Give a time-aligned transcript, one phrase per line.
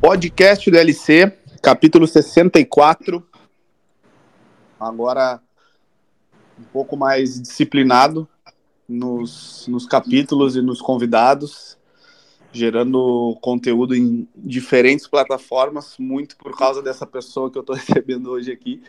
[0.00, 3.26] Podcast do LC, capítulo 64.
[4.80, 5.40] Agora
[6.58, 8.28] um pouco mais disciplinado
[8.88, 11.76] nos, nos capítulos e nos convidados,
[12.52, 18.50] gerando conteúdo em diferentes plataformas, muito por causa dessa pessoa que eu estou recebendo hoje
[18.50, 18.82] aqui.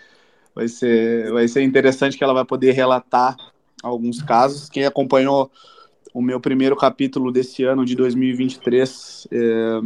[0.55, 3.35] Vai ser, vai ser interessante que ela vai poder relatar
[3.83, 4.69] alguns casos.
[4.69, 5.51] Quem acompanhou
[6.13, 9.79] o meu primeiro capítulo desse ano de 2023, é,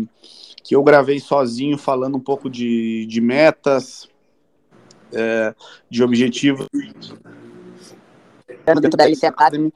[0.63, 4.09] que eu gravei sozinho, falando um pouco de, de metas,
[5.11, 5.53] é,
[5.89, 6.67] de objetivos
[8.65, 9.73] dentro da LC Academy.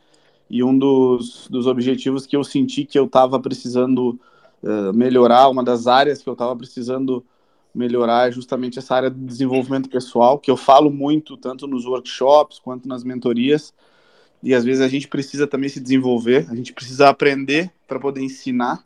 [0.50, 4.18] E um dos, dos objetivos que eu senti que eu estava precisando
[4.64, 7.26] uh, melhorar, uma das áreas que eu estava precisando
[7.76, 12.60] melhorar é justamente essa área de desenvolvimento pessoal, que eu falo muito, tanto nos workshops
[12.60, 13.74] quanto nas mentorias,
[14.42, 18.22] e às vezes a gente precisa também se desenvolver, a gente precisa aprender para poder
[18.22, 18.84] ensinar.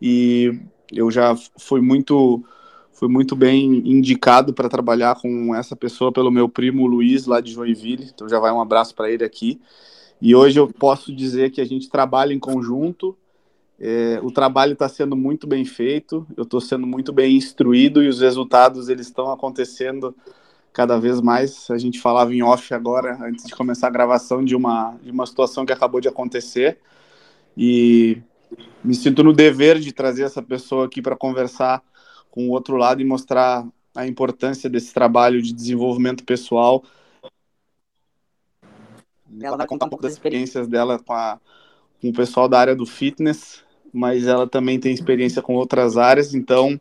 [0.00, 0.60] E
[0.92, 2.44] eu já fui muito
[2.92, 7.52] fui muito bem indicado para trabalhar com essa pessoa pelo meu primo Luiz lá de
[7.52, 8.10] Joinville.
[8.12, 9.60] Então já vai um abraço para ele aqui.
[10.20, 13.14] E hoje eu posso dizer que a gente trabalha em conjunto.
[13.78, 16.26] É, o trabalho está sendo muito bem feito.
[16.34, 20.16] Eu estou sendo muito bem instruído e os resultados eles estão acontecendo
[20.72, 21.70] cada vez mais.
[21.70, 25.26] A gente falava em off agora, antes de começar a gravação, de uma, de uma
[25.26, 26.78] situação que acabou de acontecer.
[27.54, 28.22] E
[28.84, 31.82] me sinto no dever de trazer essa pessoa aqui para conversar
[32.30, 36.84] com o outro lado e mostrar a importância desse trabalho de desenvolvimento pessoal.
[39.40, 41.40] Ela vai contar um pouco das experiências dela com, a,
[42.00, 46.34] com o pessoal da área do fitness, mas ela também tem experiência com outras áreas,
[46.34, 46.78] então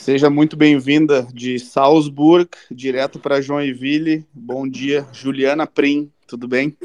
[0.00, 4.26] Seja muito bem-vinda de Salzburg, direto para Joinville.
[4.34, 6.76] Bom dia, Juliana Prim, tudo bem?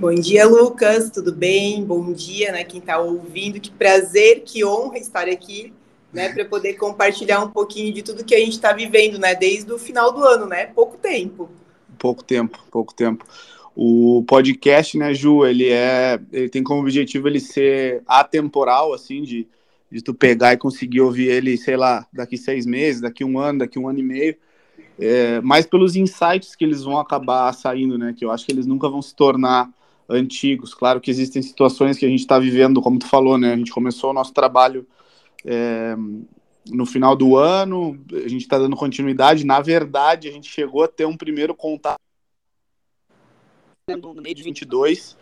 [0.00, 1.84] Bom dia, Lucas, tudo bem?
[1.84, 2.64] Bom dia, né?
[2.64, 5.74] Quem está ouvindo, que prazer, que honra estar aqui,
[6.10, 6.32] né?
[6.32, 9.34] Para poder compartilhar um pouquinho de tudo que a gente está vivendo, né?
[9.34, 10.64] Desde o final do ano, né?
[10.68, 11.50] Pouco tempo.
[11.98, 13.26] Pouco tempo, pouco tempo.
[13.76, 19.46] O podcast, né, Ju, ele é, ele tem como objetivo ele ser atemporal, assim, de
[19.92, 23.58] de tu pegar e conseguir ouvir ele, sei lá, daqui seis meses, daqui um ano,
[23.58, 24.36] daqui um ano e meio,
[24.98, 28.14] é, mais pelos insights que eles vão acabar saindo, né?
[28.16, 29.68] Que eu acho que eles nunca vão se tornar
[30.10, 30.74] antigos.
[30.74, 33.52] Claro que existem situações que a gente está vivendo, como tu falou, né?
[33.52, 34.86] A gente começou o nosso trabalho
[35.44, 35.96] é,
[36.68, 39.46] no final do ano, a gente está dando continuidade.
[39.46, 42.00] Na verdade, a gente chegou a ter um primeiro contato
[43.88, 45.16] no meio de 22,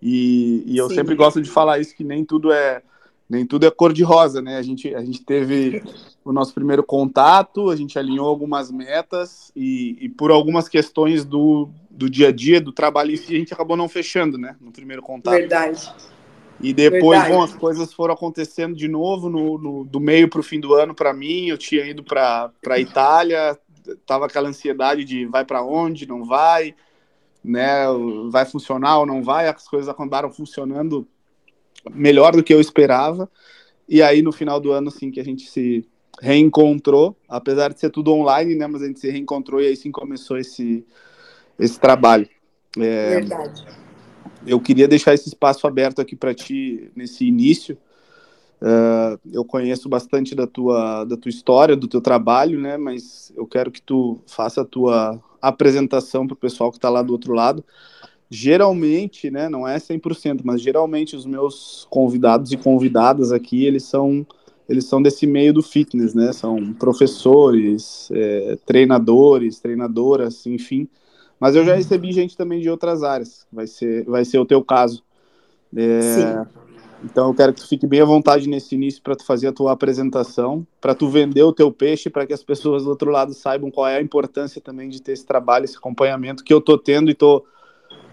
[0.00, 0.94] e, e eu Sim.
[0.94, 2.82] sempre gosto de falar isso, que nem tudo é
[3.28, 4.58] nem tudo é cor de rosa, né?
[4.58, 5.82] A gente, a gente teve
[6.24, 11.68] o nosso primeiro contato, a gente alinhou algumas metas e, e por algumas questões do,
[11.96, 14.56] do dia a dia, do trabalho em si, a gente acabou não fechando, né?
[14.60, 15.34] No primeiro contato.
[15.34, 15.92] Verdade.
[16.60, 17.32] E depois, Verdade.
[17.32, 20.74] bom, as coisas foram acontecendo de novo no, no do meio para o fim do
[20.74, 21.48] ano para mim.
[21.48, 23.58] Eu tinha ido para a Itália,
[24.06, 26.74] tava aquela ansiedade de vai para onde, não vai,
[27.42, 27.86] né?
[28.30, 29.48] Vai funcionar ou não vai?
[29.48, 31.06] As coisas acabaram funcionando
[31.92, 33.30] melhor do que eu esperava.
[33.88, 35.86] E aí, no final do ano, assim, que a gente se
[36.20, 38.66] reencontrou, apesar de ser tudo online, né?
[38.66, 40.86] Mas a gente se reencontrou e aí sim começou esse,
[41.58, 42.28] esse trabalho.
[42.78, 43.64] É, Verdade.
[44.46, 47.78] Eu queria deixar esse espaço aberto aqui para ti nesse início.
[48.60, 52.76] Uh, eu conheço bastante da tua, da tua história, do teu trabalho, né?
[52.76, 57.02] Mas eu quero que tu faça a tua apresentação para o pessoal que está lá
[57.02, 57.64] do outro lado
[58.34, 64.26] geralmente, né, não é 100%, mas geralmente os meus convidados e convidadas aqui, eles são
[64.66, 70.88] eles são desse meio do fitness, né, são professores, é, treinadores, treinadoras, enfim,
[71.38, 74.62] mas eu já recebi gente também de outras áreas, vai ser, vai ser o teu
[74.62, 75.02] caso.
[75.76, 76.46] É.
[77.04, 79.52] Então eu quero que tu fique bem à vontade nesse início para tu fazer a
[79.52, 83.34] tua apresentação, para tu vender o teu peixe, para que as pessoas do outro lado
[83.34, 86.78] saibam qual é a importância também de ter esse trabalho, esse acompanhamento que eu tô
[86.78, 87.44] tendo e tô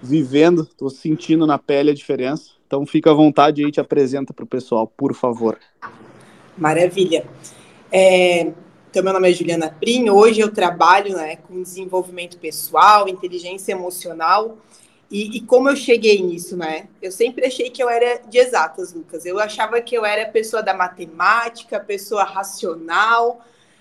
[0.01, 2.51] vivendo, estou sentindo na pele a diferença.
[2.67, 5.57] Então fica à vontade e te apresenta para o pessoal, por favor.
[6.57, 7.25] Maravilha.
[7.91, 8.51] É,
[8.91, 10.09] então, meu nome é Juliana Prim.
[10.09, 14.57] Hoje eu trabalho né, com desenvolvimento pessoal, inteligência emocional.
[15.09, 16.89] E, e, como eu cheguei nisso, né?
[17.01, 19.25] Eu sempre achei que eu era de exatas, Lucas.
[19.25, 23.39] Eu achava que eu era pessoa da matemática, pessoa racional,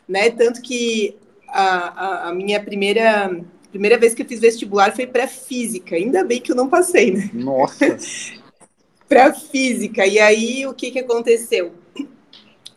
[0.08, 0.30] né?
[0.30, 1.16] Tanto que
[1.48, 3.36] a, a, a minha primeira
[3.68, 5.96] primeira vez que eu fiz vestibular foi para física.
[5.96, 7.30] Ainda bem que eu não passei, né?
[7.32, 7.96] Nossa.
[9.08, 10.06] para física.
[10.06, 11.72] E aí o que que aconteceu?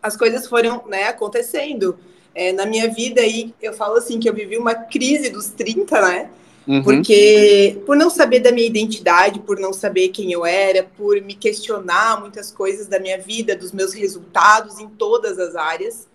[0.01, 1.95] As coisas foram, né, acontecendo.
[2.35, 6.01] É, na minha vida aí, eu falo assim que eu vivi uma crise dos 30,
[6.01, 6.30] né?
[6.68, 6.81] Uhum.
[6.81, 11.33] Porque, por não saber da minha identidade, por não saber quem eu era, por me
[11.33, 16.07] questionar muitas coisas da minha vida, dos meus resultados em todas as áreas.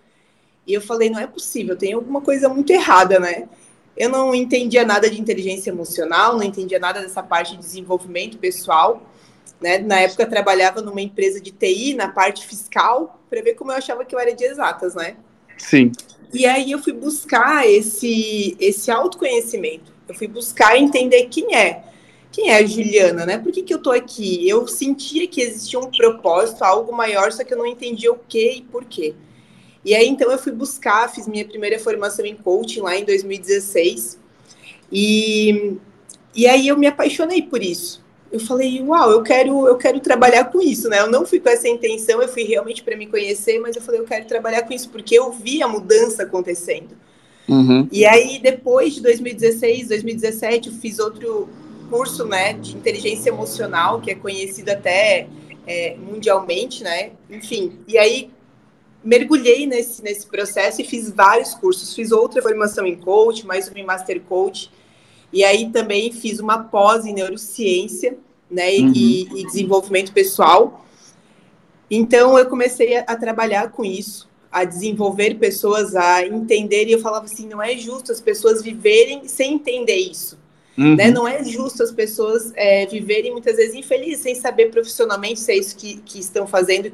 [0.67, 3.49] E eu falei, não é possível, tem alguma coisa muito errada, né?
[3.97, 9.03] Eu não entendia nada de inteligência emocional, não entendia nada dessa parte de desenvolvimento pessoal.
[9.61, 9.79] Né?
[9.79, 13.76] Na época, eu trabalhava numa empresa de TI, na parte fiscal, para ver como eu
[13.76, 15.17] achava que eu era de exatas, né?
[15.58, 15.93] Sim.
[16.32, 19.93] E aí eu fui buscar esse, esse autoconhecimento.
[20.08, 21.84] Eu fui buscar entender quem é.
[22.31, 23.38] Quem é a Juliana, né?
[23.38, 24.49] Por que, que eu tô aqui?
[24.49, 28.52] Eu sentia que existia um propósito, algo maior, só que eu não entendia o que
[28.52, 29.14] e por quê.
[29.84, 34.19] E aí, então, eu fui buscar, fiz minha primeira formação em coaching lá em 2016.
[34.93, 35.76] E,
[36.34, 40.44] e aí eu me apaixonei por isso eu falei, uau, eu quero, eu quero trabalhar
[40.44, 41.00] com isso, né?
[41.00, 44.00] Eu não fui com essa intenção, eu fui realmente para me conhecer, mas eu falei,
[44.00, 46.96] eu quero trabalhar com isso, porque eu vi a mudança acontecendo.
[47.48, 47.88] Uhum.
[47.90, 51.48] E aí, depois de 2016, 2017, eu fiz outro
[51.90, 55.26] curso, né, de inteligência emocional, que é conhecido até
[55.66, 57.12] é, mundialmente, né?
[57.30, 58.30] Enfim, e aí
[59.02, 61.94] mergulhei nesse, nesse processo e fiz vários cursos.
[61.94, 64.70] Fiz outra formação em coach, mais uma em master coach.
[65.32, 68.16] E aí também fiz uma pós em neurociência,
[68.50, 68.92] né, uhum.
[68.94, 70.84] e, e, desenvolvimento pessoal.
[71.90, 77.00] Então eu comecei a, a, trabalhar com isso, a desenvolver pessoas a entender e eu
[77.00, 80.38] falava assim, não é justo as pessoas viverem sem entender isso.
[80.78, 80.96] Uhum.
[80.96, 81.10] Né?
[81.10, 85.56] Não é justo as pessoas é, viverem muitas vezes infelizes sem saber profissionalmente se é
[85.56, 86.92] isso que, que estão fazendo,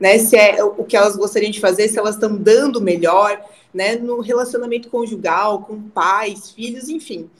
[0.00, 0.18] né?
[0.18, 3.40] Se é o que elas gostariam de fazer, se elas estão dando melhor,
[3.72, 3.94] né?
[3.94, 7.30] No relacionamento conjugal, com pais, filhos, enfim.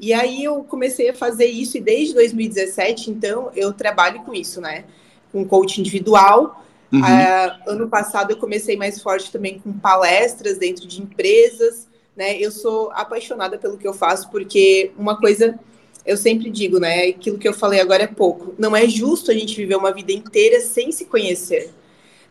[0.00, 4.58] E aí eu comecei a fazer isso e desde 2017, então, eu trabalho com isso,
[4.58, 4.84] né?
[5.30, 6.64] Com coaching individual.
[6.90, 7.00] Uhum.
[7.00, 11.86] Uh, ano passado eu comecei mais forte também com palestras dentro de empresas,
[12.16, 12.36] né?
[12.38, 15.60] Eu sou apaixonada pelo que eu faço, porque uma coisa
[16.06, 17.08] eu sempre digo, né?
[17.08, 18.54] Aquilo que eu falei agora é pouco.
[18.58, 21.74] Não é justo a gente viver uma vida inteira sem se conhecer.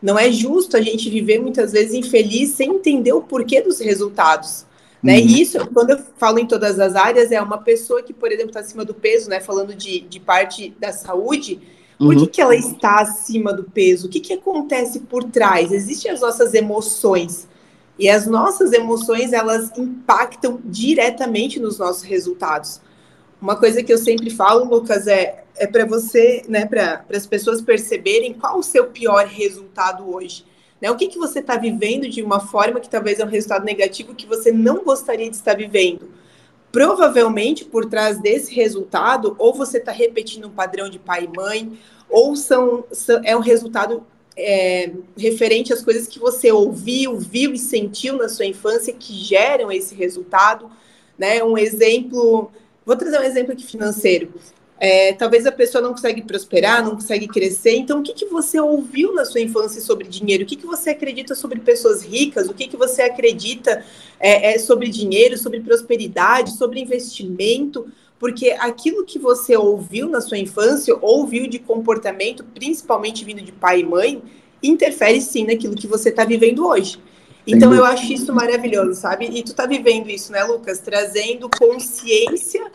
[0.01, 4.65] Não é justo a gente viver muitas vezes infeliz sem entender o porquê dos resultados.
[5.01, 5.13] Né?
[5.13, 5.19] Uhum.
[5.19, 8.49] E isso, quando eu falo em todas as áreas, é uma pessoa que, por exemplo,
[8.49, 9.39] está acima do peso, né?
[9.39, 11.61] Falando de, de parte da saúde,
[11.97, 12.27] por que, uhum.
[12.27, 14.07] que ela está acima do peso?
[14.07, 15.71] O que, que acontece por trás?
[15.71, 17.47] Existem as nossas emoções.
[17.97, 22.79] E as nossas emoções, elas impactam diretamente nos nossos resultados.
[23.41, 27.61] Uma coisa que eu sempre falo, Lucas, é, é para você, né, para as pessoas
[27.61, 30.45] perceberem qual o seu pior resultado hoje.
[30.81, 30.89] Né?
[30.89, 34.15] O que, que você está vivendo de uma forma que talvez é um resultado negativo
[34.15, 36.09] que você não gostaria de estar vivendo?
[36.71, 41.77] Provavelmente, por trás desse resultado, ou você está repetindo um padrão de pai e mãe,
[42.09, 44.03] ou são, são é um resultado
[44.37, 49.71] é, referente às coisas que você ouviu, viu e sentiu na sua infância que geram
[49.71, 50.69] esse resultado.
[51.17, 51.43] Né?
[51.43, 52.51] Um exemplo,
[52.85, 54.31] vou trazer um exemplo aqui financeiro.
[54.79, 57.75] É, talvez a pessoa não consegue prosperar, não consegue crescer.
[57.75, 60.43] Então, o que, que você ouviu na sua infância sobre dinheiro?
[60.43, 62.47] O que, que você acredita sobre pessoas ricas?
[62.47, 63.83] O que, que você acredita
[64.17, 67.87] é, é, sobre dinheiro, sobre prosperidade, sobre investimento?
[68.17, 73.81] Porque aquilo que você ouviu na sua infância, ouviu de comportamento, principalmente vindo de pai
[73.81, 74.23] e mãe,
[74.63, 76.99] interfere sim naquilo que você está vivendo hoje.
[77.45, 79.25] Então, eu acho isso maravilhoso, sabe?
[79.25, 80.79] E tu está vivendo isso, né, Lucas?
[80.79, 82.71] Trazendo consciência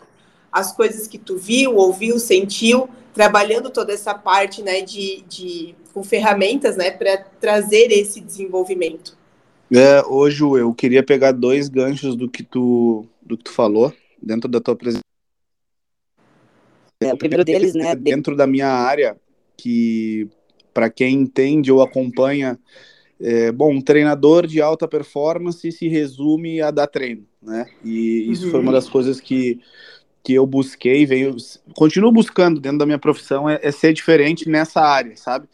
[0.55, 6.01] as coisas que tu viu, ouviu, sentiu, trabalhando toda essa parte, né, de, de com
[6.01, 9.17] ferramentas, né, para trazer esse desenvolvimento.
[9.69, 14.49] É, hoje eu queria pegar dois ganchos do que tu do que tu falou dentro
[14.49, 15.01] da tua apresentação.
[17.01, 19.17] É, o primeiro deles, né, dentro da minha área,
[19.57, 20.29] que
[20.73, 22.57] para quem entende ou acompanha,
[23.19, 27.65] é, bom, um treinador de alta performance se resume a dar treino, né?
[27.83, 28.51] E isso uhum.
[28.51, 29.59] foi uma das coisas que
[30.25, 31.35] que eu busquei, veio,
[31.75, 35.47] continuo buscando dentro da minha profissão, é, é, ser diferente nessa área, sabe?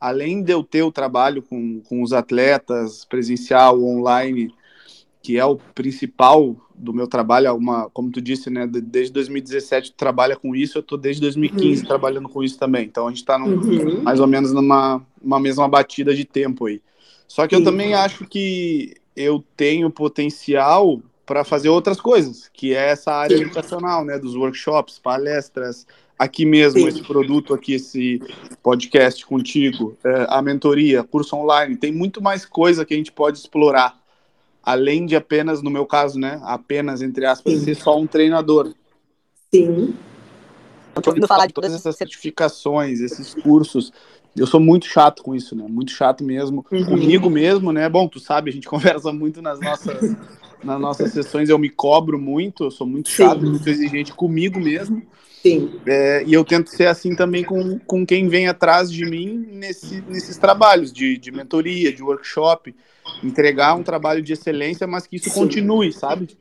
[0.00, 4.52] Além de eu ter o trabalho com, com os atletas, presencial, online,
[5.22, 9.92] que é o principal do meu trabalho, é uma, como tu disse, né, desde 2017
[9.92, 11.88] tu trabalha com isso, eu tô desde 2015 uhum.
[11.88, 14.02] trabalhando com isso também, então a gente está uhum.
[14.02, 16.82] mais ou menos numa uma mesma batida de tempo aí.
[17.28, 22.90] Só que eu também acho que eu tenho potencial para fazer outras coisas, que é
[22.90, 23.42] essa área Sim.
[23.42, 25.84] educacional, né, dos workshops, palestras,
[26.16, 26.88] aqui mesmo Sim.
[26.88, 28.22] esse produto aqui, esse
[28.62, 33.38] podcast contigo, é, a mentoria, curso online, tem muito mais coisa que a gente pode
[33.38, 34.00] explorar,
[34.62, 37.64] além de apenas, no meu caso, né, apenas entre aspas, Sim.
[37.64, 38.72] ser só um treinador.
[39.52, 39.94] Sim.
[40.94, 43.92] Eu tô ouvindo falar de todas essas certificações, esses cursos.
[44.34, 45.66] Eu sou muito chato com isso, né?
[45.68, 46.64] Muito chato mesmo.
[46.72, 46.86] Uhum.
[46.86, 47.86] Comigo mesmo, né?
[47.86, 50.16] Bom, tu sabe, a gente conversa muito nas nossas
[50.62, 53.50] nas nossas sessões eu me cobro muito, eu sou muito chato, Sim.
[53.50, 55.02] muito exigente comigo mesmo.
[55.42, 55.70] Sim.
[55.86, 60.00] É, e eu tento ser assim também com, com quem vem atrás de mim nesse,
[60.02, 62.74] nesses trabalhos de, de mentoria, de workshop,
[63.22, 65.40] entregar um trabalho de excelência, mas que isso Sim.
[65.40, 66.36] continue, sabe?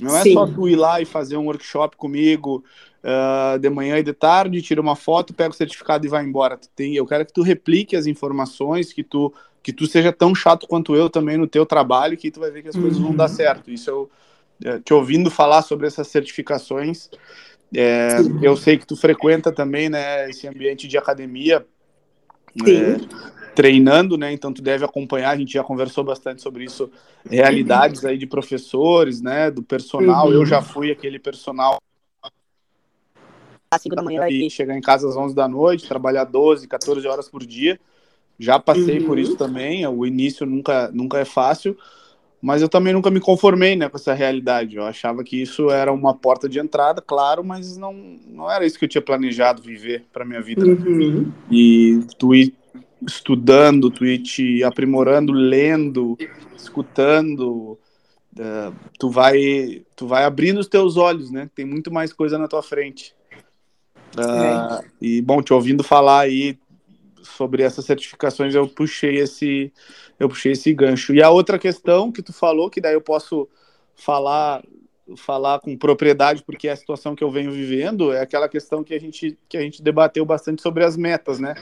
[0.00, 0.34] Não é Sim.
[0.34, 2.64] só tu ir lá e fazer um workshop comigo
[3.04, 6.56] uh, de manhã e de tarde, tira uma foto, pega o certificado e vai embora.
[6.56, 9.32] Tu tem, eu quero que tu replique as informações, que tu
[9.62, 12.62] que tu seja tão chato quanto eu também no teu trabalho, que tu vai ver
[12.62, 12.82] que as uhum.
[12.82, 13.36] coisas vão dar uhum.
[13.36, 13.70] certo.
[13.70, 14.10] Isso eu
[14.64, 17.08] é, te ouvindo falar sobre essas certificações,
[17.74, 21.64] é, eu sei que tu frequenta também, né, esse ambiente de academia,
[22.66, 22.96] é,
[23.54, 24.32] treinando, né?
[24.32, 25.30] Então tu deve acompanhar.
[25.30, 26.90] A gente já conversou bastante sobre isso,
[27.28, 29.50] realidades aí de professores, né?
[29.50, 30.26] Do personal.
[30.26, 30.34] Uhum.
[30.34, 31.78] Eu já fui aquele personal
[33.72, 37.06] às 5 da manhã e chegar em casa às 11 da noite, trabalhar 12, 14
[37.08, 37.80] horas por dia.
[38.38, 39.06] Já passei uhum.
[39.06, 39.86] por isso também.
[39.86, 41.76] O início nunca, nunca é fácil,
[42.40, 44.76] mas eu também nunca me conformei né, com essa realidade.
[44.76, 47.94] Eu achava que isso era uma porta de entrada, claro, mas não,
[48.26, 50.66] não era isso que eu tinha planejado viver para minha vida.
[50.66, 51.32] Uhum.
[51.50, 52.54] E tu ir
[53.06, 56.18] estudando, tu ir te aprimorando, lendo,
[56.54, 57.78] escutando,
[58.38, 61.48] uh, tu vai tu vai abrindo os teus olhos, né?
[61.54, 63.14] Tem muito mais coisa na tua frente.
[64.16, 64.84] Uh.
[65.00, 66.58] E bom, te ouvindo falar aí
[67.22, 69.72] sobre essas certificações, eu puxei esse
[70.18, 71.14] eu puxei esse gancho.
[71.14, 73.48] E a outra questão que tu falou, que daí eu posso
[73.96, 74.62] falar
[75.16, 78.94] falar com propriedade porque é a situação que eu venho vivendo, é aquela questão que
[78.94, 81.54] a gente que a gente debateu bastante sobre as metas, né?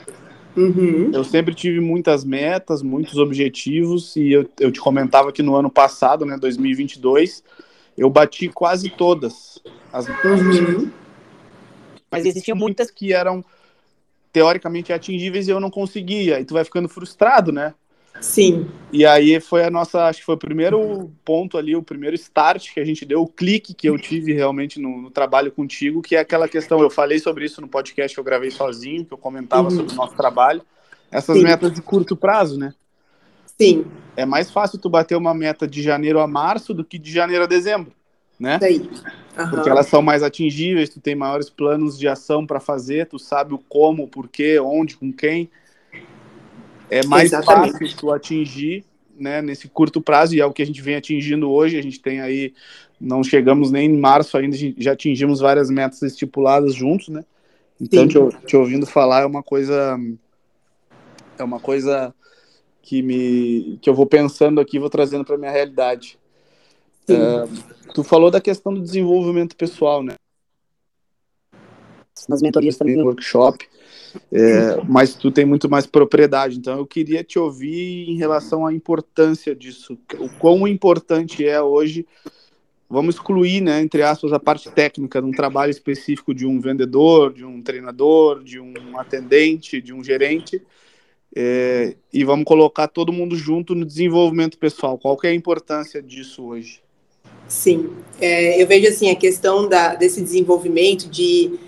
[0.57, 1.11] Uhum.
[1.12, 5.71] Eu sempre tive muitas metas, muitos objetivos e eu, eu te comentava que no ano
[5.71, 7.45] passado, né, 2022,
[7.97, 9.61] eu bati quase todas
[9.92, 10.59] as metas.
[10.59, 10.90] Uhum.
[12.11, 13.45] Mas existiam muitas que eram
[14.33, 16.40] teoricamente atingíveis e eu não conseguia.
[16.40, 17.75] E tu vai ficando frustrado, né?
[18.21, 18.69] Sim.
[18.93, 22.73] E aí foi a nossa, acho que foi o primeiro ponto ali, o primeiro start
[22.73, 26.17] que a gente deu, o clique que eu tive realmente no, no trabalho contigo, que
[26.17, 29.19] é aquela questão, eu falei sobre isso no podcast que eu gravei sozinho, que eu
[29.19, 29.76] comentava uhum.
[29.76, 30.62] sobre o nosso trabalho,
[31.11, 31.45] essas Sim.
[31.45, 32.75] metas de curto prazo, né?
[33.59, 33.87] Sim.
[34.17, 37.45] É mais fácil tu bater uma meta de janeiro a março do que de janeiro
[37.45, 37.93] a dezembro,
[38.40, 38.59] né?
[38.62, 39.50] Uhum.
[39.50, 43.52] Porque elas são mais atingíveis, tu tem maiores planos de ação para fazer, tu sabe
[43.52, 45.50] o como, o porquê, onde, com quem.
[46.88, 47.73] É mais Exatamente.
[47.73, 48.85] fácil tu atingir
[49.16, 51.78] né, nesse curto prazo, e é o que a gente vem atingindo hoje.
[51.78, 52.54] A gente tem aí,
[52.99, 57.25] não chegamos nem em março ainda, já atingimos várias metas estipuladas juntos, né?
[57.78, 59.99] Então, te, te, ouvindo falar é uma coisa.
[61.38, 62.14] É uma coisa
[62.82, 66.18] que, me, que eu vou pensando aqui, vou trazendo para minha realidade.
[67.12, 70.14] Uh, tu falou da questão do desenvolvimento pessoal, né?
[72.29, 73.00] Nas mentorias também.
[73.02, 73.67] Workshop,
[74.31, 76.59] é, mas tu tem muito mais propriedade.
[76.59, 79.99] Então eu queria te ouvir em relação à importância disso.
[80.19, 82.07] O quão importante é hoje.
[82.93, 87.33] Vamos excluir, né, entre aspas, a parte técnica de um trabalho específico de um vendedor,
[87.33, 90.61] de um treinador, de um atendente, de um gerente,
[91.33, 94.99] é, e vamos colocar todo mundo junto no desenvolvimento pessoal.
[94.99, 96.83] Qual que é a importância disso hoje?
[97.50, 97.90] Sim,
[98.21, 101.59] é, eu vejo assim a questão da, desse desenvolvimento de,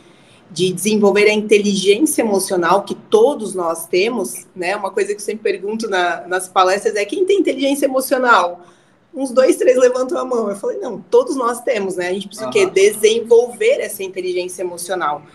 [0.48, 4.76] de desenvolver a inteligência emocional que todos nós temos, né?
[4.76, 8.64] Uma coisa que eu sempre pergunto na, nas palestras é quem tem inteligência emocional?
[9.12, 10.48] Uns dois, três levantam a mão.
[10.48, 12.10] Eu falei, não, todos nós temos, né?
[12.10, 12.50] A gente precisa uhum.
[12.50, 12.66] o quê?
[12.66, 15.26] Desenvolver essa inteligência emocional.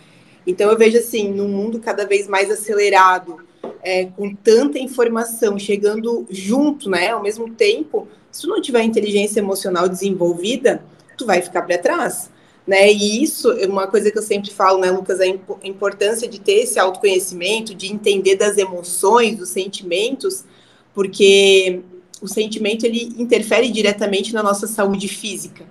[0.47, 3.45] Então eu vejo assim, num mundo cada vez mais acelerado,
[3.83, 9.39] é, com tanta informação chegando junto, né, ao mesmo tempo, se tu não tiver inteligência
[9.39, 10.83] emocional desenvolvida,
[11.17, 12.29] tu vai ficar para trás.
[12.67, 12.93] Né?
[12.93, 15.25] E isso é uma coisa que eu sempre falo, né, Lucas, a
[15.63, 20.45] importância de ter esse autoconhecimento, de entender das emoções, dos sentimentos,
[20.93, 21.81] porque
[22.21, 25.65] o sentimento ele interfere diretamente na nossa saúde física.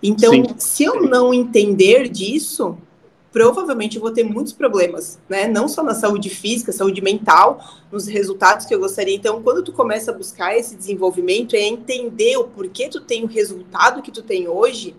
[0.00, 0.44] Então, Sim.
[0.56, 2.78] se eu não entender disso,
[3.34, 5.48] provavelmente eu vou ter muitos problemas, né?
[5.48, 9.16] Não só na saúde física, saúde mental, nos resultados que eu gostaria.
[9.16, 13.26] Então, quando tu começa a buscar esse desenvolvimento, é entender o porquê tu tem o
[13.26, 14.94] resultado que tu tem hoje.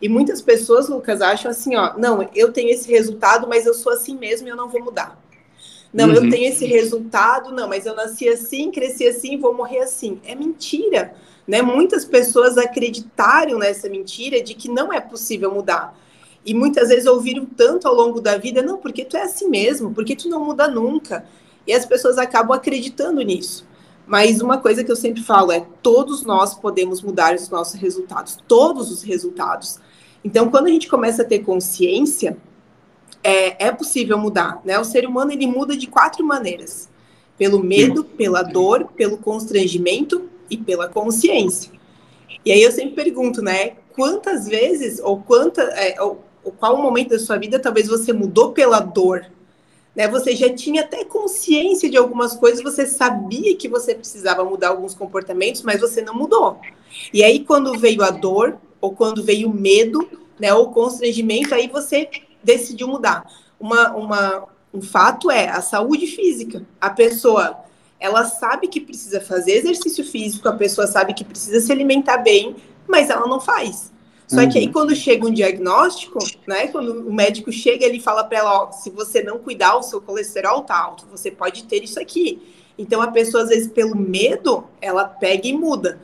[0.00, 3.92] E muitas pessoas, Lucas, acham assim, ó, não, eu tenho esse resultado, mas eu sou
[3.92, 5.22] assim mesmo e eu não vou mudar.
[5.92, 6.14] Não, uhum.
[6.14, 10.22] eu tenho esse resultado, não, mas eu nasci assim, cresci assim, vou morrer assim.
[10.24, 11.14] É mentira,
[11.46, 11.60] né?
[11.60, 15.94] Muitas pessoas acreditaram nessa mentira de que não é possível mudar.
[16.44, 19.94] E muitas vezes ouviram tanto ao longo da vida, não, porque tu é assim mesmo,
[19.94, 21.24] porque tu não muda nunca.
[21.66, 23.66] E as pessoas acabam acreditando nisso.
[24.06, 28.38] Mas uma coisa que eu sempre falo é: todos nós podemos mudar os nossos resultados,
[28.46, 29.80] todos os resultados.
[30.22, 32.36] Então, quando a gente começa a ter consciência,
[33.22, 34.60] é, é possível mudar.
[34.64, 34.78] Né?
[34.78, 36.90] O ser humano ele muda de quatro maneiras:
[37.38, 41.72] pelo medo, pela dor, pelo constrangimento e pela consciência.
[42.44, 43.76] E aí eu sempre pergunto, né?
[43.94, 46.22] Quantas vezes ou quanta, é, ou,
[46.52, 49.26] qual momento da sua vida talvez você mudou pela dor?
[49.94, 54.70] Né, você já tinha até consciência de algumas coisas, você sabia que você precisava mudar
[54.70, 56.58] alguns comportamentos, mas você não mudou.
[57.12, 60.06] E aí, quando veio a dor, ou quando veio o medo,
[60.38, 62.08] né, ou constrangimento, aí você
[62.42, 63.24] decidiu mudar.
[63.58, 66.66] Uma, uma, um fato é a saúde física.
[66.80, 67.60] A pessoa,
[68.00, 72.56] ela sabe que precisa fazer exercício físico, a pessoa sabe que precisa se alimentar bem,
[72.88, 73.93] mas ela não faz.
[74.26, 74.48] Só uhum.
[74.48, 74.72] que aí, uhum.
[74.72, 76.68] quando chega um diagnóstico, né?
[76.68, 80.00] Quando o médico chega, ele fala para ela: ó, se você não cuidar, o seu
[80.00, 82.40] colesterol tá alto, você pode ter isso aqui.
[82.78, 86.00] Então, a pessoa, às vezes, pelo medo, ela pega e muda.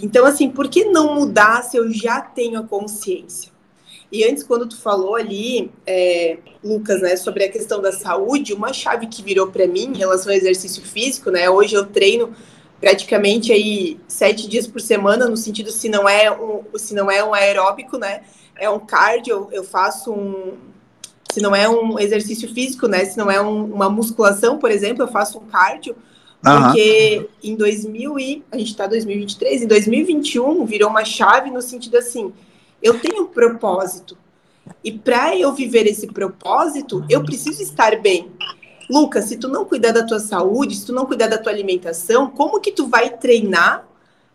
[0.00, 3.50] Então, assim, por que não mudar se eu já tenho a consciência?
[4.10, 8.72] E antes, quando tu falou ali, é, Lucas, né, sobre a questão da saúde, uma
[8.72, 11.50] chave que virou para mim em relação ao exercício físico, né?
[11.50, 12.32] Hoje eu treino
[12.80, 17.22] praticamente aí sete dias por semana, no sentido se não é um, se não é
[17.22, 18.22] um aeróbico, né?
[18.56, 20.56] É um cardio, eu faço um
[21.30, 23.04] se não é um exercício físico, né?
[23.04, 25.94] Se não é um, uma musculação, por exemplo, eu faço um cardio,
[26.42, 27.50] porque uhum.
[27.50, 32.32] em 2000 e a gente está 2023, em 2021 virou uma chave no sentido assim,
[32.82, 34.16] eu tenho um propósito.
[34.82, 38.30] E para eu viver esse propósito, eu preciso estar bem.
[38.88, 42.30] Lucas, se tu não cuidar da tua saúde, se tu não cuidar da tua alimentação,
[42.30, 43.86] como que tu vai treinar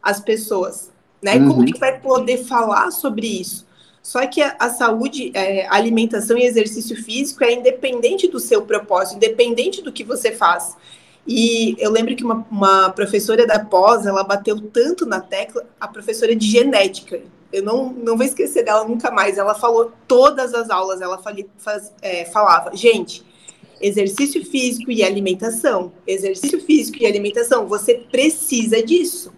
[0.01, 0.91] as pessoas?
[1.22, 1.38] Né?
[1.38, 1.48] Uhum.
[1.48, 3.65] Como que tu vai poder falar sobre isso?
[4.03, 8.62] Só que a, a saúde, é, a alimentação e exercício físico é independente do seu
[8.63, 10.75] propósito, independente do que você faz.
[11.25, 15.88] E eu lembro que uma, uma professora da pós, ela bateu tanto na tecla, a
[15.88, 17.22] professora de genética.
[17.51, 19.38] Eu não, não vou esquecer dela nunca mais.
[19.38, 21.17] Ela falou todas as aulas, ela
[21.57, 23.24] faz, é, falava, gente,
[23.84, 25.92] exercício físico e alimentação.
[26.08, 29.34] Exercício físico e alimentação, você precisa disso.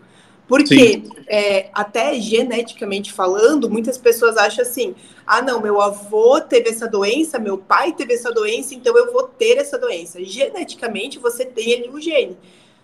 [0.48, 4.94] Porque, é, até geneticamente falando, muitas pessoas acham assim:
[5.26, 9.24] ah, não, meu avô teve essa doença, meu pai teve essa doença, então eu vou
[9.24, 10.24] ter essa doença.
[10.24, 12.38] Geneticamente, você tem ali o gene.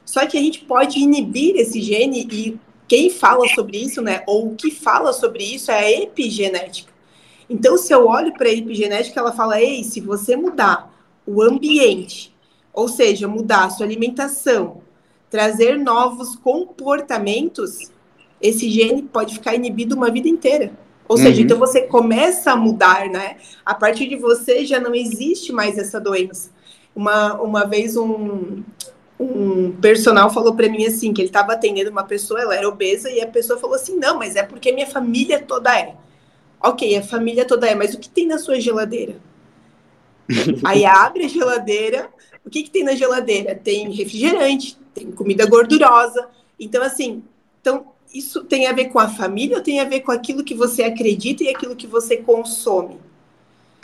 [0.03, 4.47] Só que a gente pode inibir esse gene e quem fala sobre isso, né, ou
[4.47, 6.91] o que fala sobre isso é a epigenética.
[7.47, 10.91] Então, se eu olho para a epigenética, ela fala: ei, se você mudar
[11.25, 12.33] o ambiente,
[12.73, 14.81] ou seja, mudar a sua alimentação,
[15.29, 17.91] trazer novos comportamentos,
[18.41, 20.71] esse gene pode ficar inibido uma vida inteira.
[21.07, 21.23] Ou uhum.
[21.23, 23.37] seja, então você começa a mudar, né?
[23.65, 26.49] A partir de você já não existe mais essa doença.
[26.95, 28.63] Uma, uma vez um,
[29.19, 33.09] um personal falou para mim assim, que ele estava atendendo uma pessoa, ela era obesa,
[33.09, 35.95] e a pessoa falou assim, não, mas é porque minha família toda é.
[36.61, 39.15] Ok, a família toda é, mas o que tem na sua geladeira?
[40.63, 42.09] Aí abre a geladeira,
[42.45, 43.55] o que, que tem na geladeira?
[43.55, 46.29] Tem refrigerante, tem comida gordurosa.
[46.59, 47.23] Então, assim,
[47.59, 50.53] então, isso tem a ver com a família ou tem a ver com aquilo que
[50.53, 52.99] você acredita e aquilo que você consome?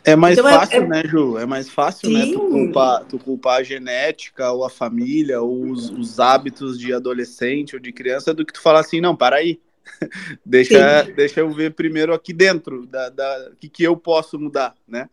[0.04, 1.38] É mais então, é, fácil, é, né, Ju?
[1.38, 2.14] É mais fácil, Sim.
[2.14, 6.94] né, tu culpar, tu culpar a genética ou a família ou os, os, hábitos de
[6.94, 9.60] adolescente ou de criança do que tu falar assim, não, para aí.
[10.46, 15.10] deixa, deixa eu ver primeiro aqui dentro da, da que, que eu posso mudar, né?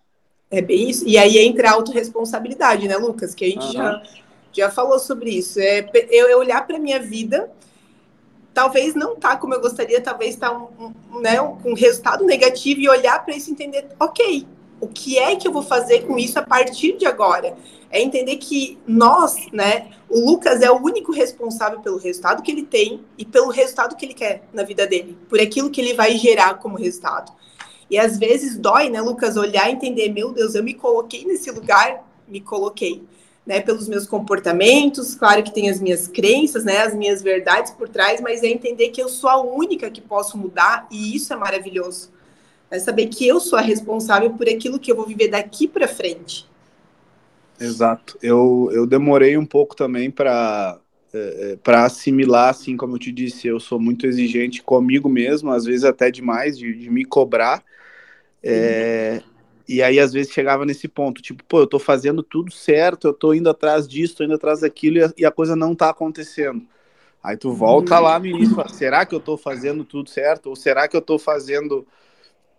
[0.55, 1.07] É bem isso.
[1.07, 3.35] E aí entra a autorresponsabilidade, né, Lucas?
[3.35, 3.73] Que a gente uhum.
[3.73, 4.03] já,
[4.53, 5.59] já falou sobre isso.
[5.59, 7.51] É eu, eu olhar para minha vida,
[8.55, 12.89] talvez não tá como eu gostaria, talvez tá um, um, né, um resultado negativo e
[12.89, 14.47] olhar para isso e entender, ok,
[14.81, 17.57] o que é que eu vou fazer com isso a partir de agora?
[17.91, 22.63] É entender que nós, né, o Lucas é o único responsável pelo resultado que ele
[22.63, 26.17] tem e pelo resultado que ele quer na vida dele, por aquilo que ele vai
[26.17, 27.33] gerar como resultado.
[27.91, 31.51] E às vezes dói, né, Lucas, olhar e entender, meu Deus, eu me coloquei nesse
[31.51, 33.03] lugar, me coloquei,
[33.47, 37.89] né, pelos meus comportamentos, claro que tem as minhas crenças, né, as minhas verdades por
[37.89, 41.37] trás, mas é entender que eu sou a única que posso mudar e isso é
[41.37, 42.11] maravilhoso.
[42.71, 45.87] É saber que eu sou a responsável por aquilo que eu vou viver daqui para
[45.87, 46.49] frente.
[47.61, 48.19] Exato.
[48.21, 50.81] Eu, eu demorei um pouco também para
[51.13, 55.53] é, é para assimilar, assim, como eu te disse, eu sou muito exigente comigo mesmo,
[55.53, 57.63] às vezes até demais, de, de me cobrar.
[58.45, 59.23] É,
[59.67, 63.15] e aí, às vezes, chegava nesse ponto, tipo, pô, eu tô fazendo tudo certo, eu
[63.15, 65.89] tô indo atrás disso, tô indo atrás daquilo, e a, e a coisa não tá
[65.91, 66.63] acontecendo.
[67.23, 70.51] Aí tu volta lá no início, fala, será que eu tô fazendo tudo certo?
[70.51, 71.87] Ou será que eu tô fazendo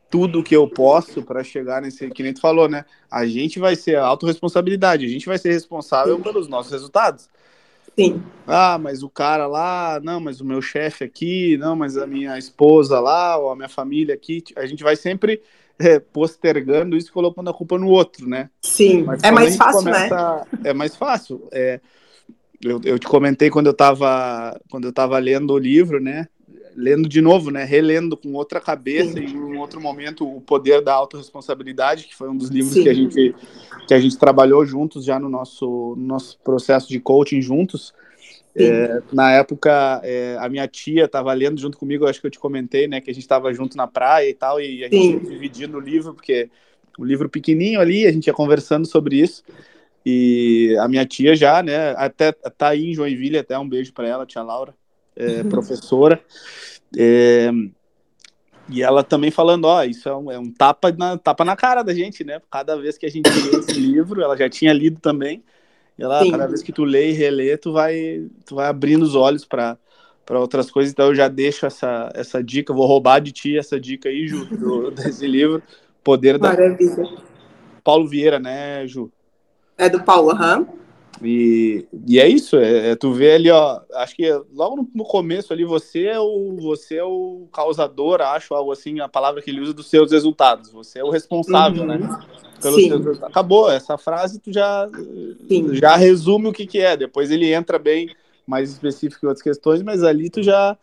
[0.10, 2.84] tudo que eu posso para chegar nesse, que nem tu falou, né?
[3.12, 7.30] A gente vai ser a autorresponsabilidade, a gente vai ser responsável pelos nossos resultados.
[7.98, 8.21] Sim.
[8.48, 12.38] Ah, mas o cara lá, não, mas o meu chefe aqui, não, mas a minha
[12.38, 15.41] esposa lá, ou a minha família aqui, a gente vai sempre
[15.79, 18.49] é, postergando isso colocando a culpa no outro, né?
[18.61, 19.91] Sim, é mais fácil, né?
[19.91, 20.59] começa, né?
[20.63, 21.47] É mais fácil.
[21.51, 21.79] É,
[22.63, 26.27] eu, eu te comentei quando eu estava quando eu tava lendo o livro, né?
[26.75, 29.25] lendo de novo, né, relendo com outra cabeça Sim.
[29.25, 32.83] e em um outro momento o poder da autorresponsabilidade, que foi um dos livros Sim.
[32.83, 33.35] que a gente
[33.88, 37.93] que a gente trabalhou juntos já no nosso no nosso processo de coaching juntos.
[38.55, 42.39] É, na época, é, a minha tia estava lendo junto comigo, acho que eu te
[42.39, 45.77] comentei, né, que a gente estava junto na praia e tal, e a gente dividindo
[45.77, 46.49] o livro, porque
[46.97, 49.43] o um livro pequenininho ali, a gente ia conversando sobre isso.
[50.05, 54.07] E a minha tia já, né, até tá aí em Joinville, até um beijo para
[54.07, 54.73] ela, tia Laura,
[55.15, 55.49] é, uhum.
[55.49, 56.21] professora.
[56.97, 57.51] É,
[58.69, 61.83] e ela também falando, ó, isso é um, é um, tapa, na, tapa na cara
[61.83, 62.41] da gente, né?
[62.49, 65.43] Cada vez que a gente lê esse livro, ela já tinha lido também.
[65.97, 66.31] E ela, Sim.
[66.31, 69.77] cada vez que tu lê e relê, tu vai, tu vai abrindo os olhos para
[70.25, 73.79] para outras coisas, então eu já deixo essa, essa dica, vou roubar de ti essa
[73.79, 75.62] dica aí, Ju, do, desse livro,
[76.03, 76.49] Poder da...
[76.49, 77.08] Maravilha.
[77.84, 79.12] Paulo Vieira, né, Ju?
[79.77, 80.62] É do Paulo, aham.
[80.62, 80.85] Uhum.
[81.23, 85.06] E, e é isso, é, é, tu vê ali, ó, acho que logo no, no,
[85.06, 89.49] começo ali, você é, o, você é o causador, acho, algo assim, a palavra que
[89.49, 92.08] ele usa dos seus resultados, você é o responsável, né, uhum.
[92.08, 92.19] né?
[92.62, 92.89] Pelos Sim.
[92.89, 94.89] seus Acabou, essa frase tu já,
[95.71, 98.13] já resume o que que é, depois ele entra bem
[98.45, 100.78] mais específico em outras questões, mas ali tu já...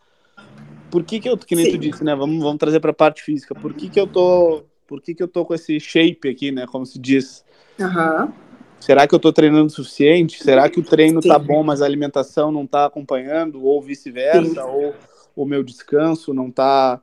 [0.90, 1.72] Por que que eu, que nem Sim.
[1.72, 4.64] tu disse, né, vamos, vamos trazer para a parte física, por que que eu tô,
[4.86, 7.44] por que que eu tô com esse shape aqui, né, como se diz...
[7.78, 8.24] Aham.
[8.24, 8.51] Uhum
[8.82, 10.42] Será que eu estou treinando o suficiente?
[10.42, 13.64] Será que o treino está bom, mas a alimentação não está acompanhando?
[13.64, 14.64] Ou vice-versa?
[14.64, 14.92] Ou
[15.36, 17.00] o meu descanso não está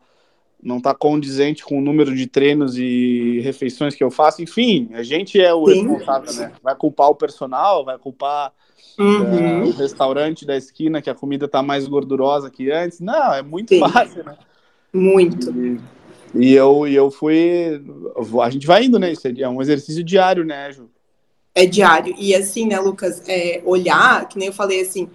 [0.61, 4.43] não tá condizente com o número de treinos e refeições que eu faço?
[4.43, 5.87] Enfim, a gente é o Sim.
[5.87, 6.51] responsável, né?
[6.61, 8.51] Vai culpar o personal, vai culpar
[8.99, 9.63] uhum.
[9.63, 12.99] uh, o restaurante da esquina que a comida está mais gordurosa que antes.
[12.99, 13.79] Não, é muito Sim.
[13.79, 14.37] fácil, né?
[14.91, 15.49] Muito.
[15.49, 15.79] E,
[16.35, 17.81] e eu, e eu fui.
[18.43, 19.13] A gente vai indo, né?
[19.13, 20.89] Isso é um exercício diário, né, Ju?
[21.53, 22.15] É diário.
[22.17, 25.09] E assim, né, Lucas, é, olhar, que nem eu falei assim,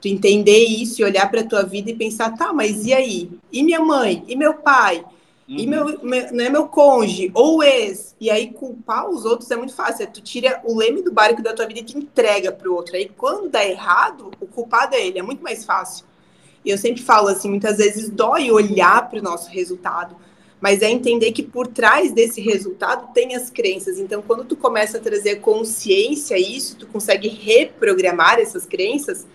[0.00, 3.30] tu entender isso e olhar para a tua vida e pensar, tá, mas e aí?
[3.52, 4.24] E minha mãe?
[4.28, 5.04] E meu pai?
[5.48, 5.56] Uhum.
[5.58, 7.30] E meu, meu, né, meu cônjuge?
[7.34, 8.14] Ou ex?
[8.20, 10.04] E aí culpar os outros é muito fácil.
[10.04, 12.74] É, tu tira o leme do barco da tua vida e te entrega para o
[12.74, 12.96] outro.
[12.96, 15.18] Aí quando dá errado, o culpado é ele.
[15.18, 16.06] É muito mais fácil.
[16.64, 20.16] E eu sempre falo assim, muitas vezes dói olhar para o nosso resultado
[20.64, 23.98] mas é entender que por trás desse resultado tem as crenças.
[23.98, 29.26] Então, quando tu começa a trazer consciência a isso, tu consegue reprogramar essas crenças,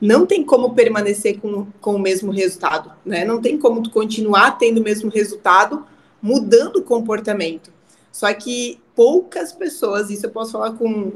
[0.00, 3.24] não tem como permanecer com, com o mesmo resultado, né?
[3.24, 5.84] Não tem como tu continuar tendo o mesmo resultado
[6.22, 7.72] mudando o comportamento.
[8.12, 11.14] Só que poucas pessoas, isso eu posso falar com,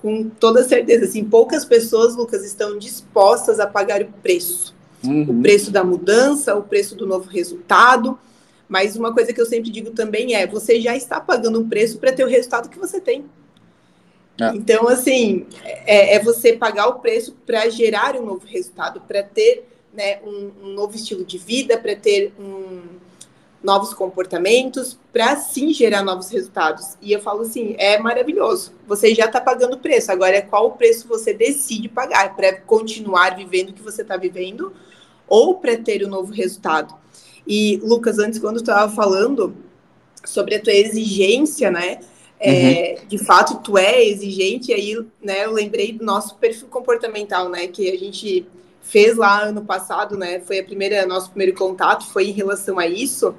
[0.00, 4.74] com toda certeza, assim, poucas pessoas, Lucas, estão dispostas a pagar o preço.
[5.04, 5.24] Uhum.
[5.28, 8.18] O preço da mudança, o preço do novo resultado.
[8.68, 11.98] Mas uma coisa que eu sempre digo também é: você já está pagando um preço
[11.98, 13.24] para ter o resultado que você tem.
[14.40, 14.48] É.
[14.54, 19.68] Então, assim, é, é, você pagar o preço para gerar um novo resultado, para ter
[19.92, 22.80] né, um, um, novo estilo de vida, para ter um,
[23.62, 26.96] novos comportamentos, para sim gerar novos resultados.
[27.00, 28.72] E eu falo assim: é maravilhoso.
[28.86, 30.10] Você já está pagando o preço.
[30.10, 34.16] Agora, é qual o preço você decide pagar para continuar vivendo o que você está
[34.16, 34.72] vivendo
[35.28, 36.94] ou para ter um novo resultado.
[37.46, 39.54] E, Lucas, antes, quando tu estava falando
[40.24, 41.98] sobre a tua exigência, né?
[42.38, 43.08] É, uhum.
[43.08, 47.68] De fato, tu é exigente, e aí, né, eu lembrei do nosso perfil comportamental, né?
[47.68, 48.46] Que a gente
[48.82, 50.40] fez lá ano passado, né?
[50.40, 53.34] Foi a primeira, nosso primeiro contato, foi em relação a isso.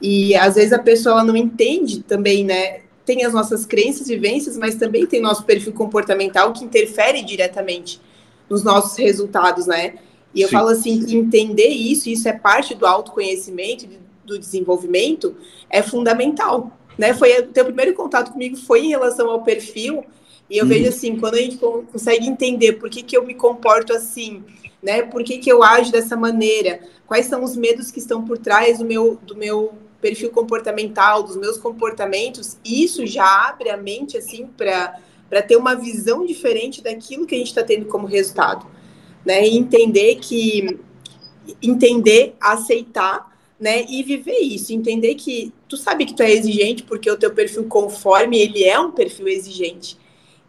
[0.00, 2.80] E às vezes a pessoa não entende também, né?
[3.04, 8.00] Tem as nossas crenças, vivências, mas também tem nosso perfil comportamental que interfere diretamente
[8.48, 9.94] nos nossos resultados, né?
[10.34, 10.54] E eu Sim.
[10.54, 13.86] falo assim que entender isso, isso é parte do autoconhecimento,
[14.24, 15.36] do desenvolvimento,
[15.68, 16.76] é fundamental.
[16.96, 17.14] Né?
[17.14, 20.04] Foi o teu primeiro contato comigo foi em relação ao perfil,
[20.48, 20.68] e eu hum.
[20.68, 24.42] vejo assim, quando a gente consegue entender por que, que eu me comporto assim,
[24.82, 25.02] né?
[25.02, 28.78] Por que, que eu ajo dessa maneira, quais são os medos que estão por trás
[28.78, 34.48] do meu, do meu perfil comportamental, dos meus comportamentos, isso já abre a mente assim
[34.56, 38.66] para ter uma visão diferente daquilo que a gente está tendo como resultado
[39.24, 39.46] né?
[39.46, 40.78] E entender que
[41.62, 43.84] entender, aceitar, né?
[43.88, 47.64] E viver isso, entender que tu sabe que tu é exigente porque o teu perfil
[47.64, 49.98] conforme ele é um perfil exigente.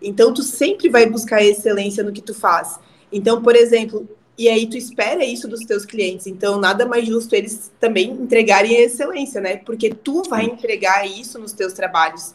[0.01, 2.79] Então tu sempre vai buscar excelência no que tu faz.
[3.11, 4.07] Então, por exemplo,
[4.37, 6.25] e aí tu espera isso dos teus clientes.
[6.25, 9.57] Então, nada mais justo eles também entregarem a excelência, né?
[9.57, 12.33] Porque tu vai entregar isso nos teus trabalhos.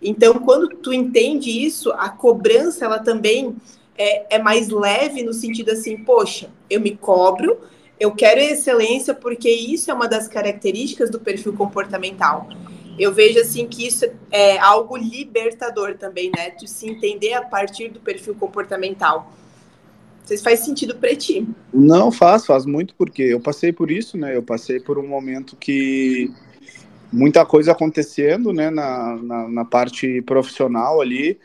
[0.00, 3.56] Então, quando tu entende isso, a cobrança ela também
[4.00, 7.60] é, é mais leve no sentido assim, poxa, eu me cobro,
[7.98, 12.48] eu quero excelência porque isso é uma das características do perfil comportamental.
[12.98, 16.50] Eu vejo assim que isso é algo libertador também, né?
[16.50, 19.30] De se entender a partir do perfil comportamental.
[20.24, 21.46] Se faz sentido para ti.
[21.72, 24.34] Não, faz, faz muito, porque eu passei por isso, né?
[24.34, 26.30] Eu passei por um momento que
[27.12, 31.38] muita coisa acontecendo, né, na, na, na parte profissional ali,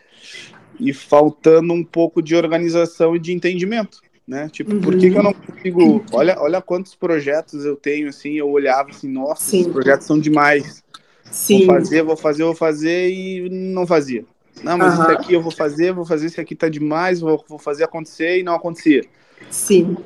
[0.80, 4.50] e faltando um pouco de organização e de entendimento né?
[4.50, 4.82] Tipo, uhum.
[4.82, 6.04] por que, que, eu não consigo?
[6.12, 9.62] Olha, olha quantos projetos eu tenho, assim, eu olhava assim, nossa, Sim.
[9.62, 10.84] esses projetos são demais.
[11.30, 11.66] Sim.
[11.66, 14.26] Vou fazer, vou fazer, vou fazer e não fazia.
[14.64, 15.04] Não, mas uhum.
[15.04, 18.40] esse aqui eu vou fazer, vou fazer, esse aqui tá demais, vou, vou fazer acontecer
[18.40, 19.04] e não acontecia.
[19.50, 19.98] Sim.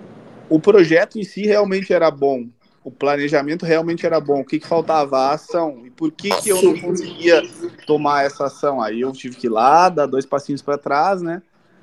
[0.49, 2.47] O projeto em si realmente era bom,
[2.89, 4.41] o planejamento realmente era bom.
[4.41, 5.17] O que, que faltava?
[5.17, 5.85] A ação.
[5.85, 7.41] E por que, que eu não conseguia
[7.85, 8.81] tomar essa ação?
[8.81, 11.41] Aí eu tive que ir lá, dar dois passinhos para trás, né?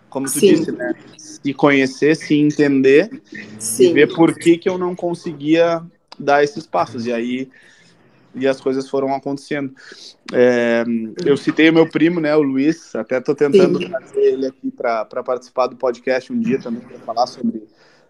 [0.08, 0.46] como tu Sim.
[0.46, 0.94] disse, né?
[1.18, 3.10] Se conhecer, se entender
[3.58, 3.90] Sim.
[3.90, 5.82] e ver por que, que eu não conseguia
[6.18, 7.04] dar esses passos.
[7.06, 7.50] E aí
[8.34, 9.74] e as coisas foram acontecendo.
[10.32, 10.84] É,
[11.24, 13.88] eu citei o meu primo, né, o Luiz, até estou tentando Sim.
[13.88, 17.62] trazer ele aqui para participar do podcast um dia também, para falar sobre,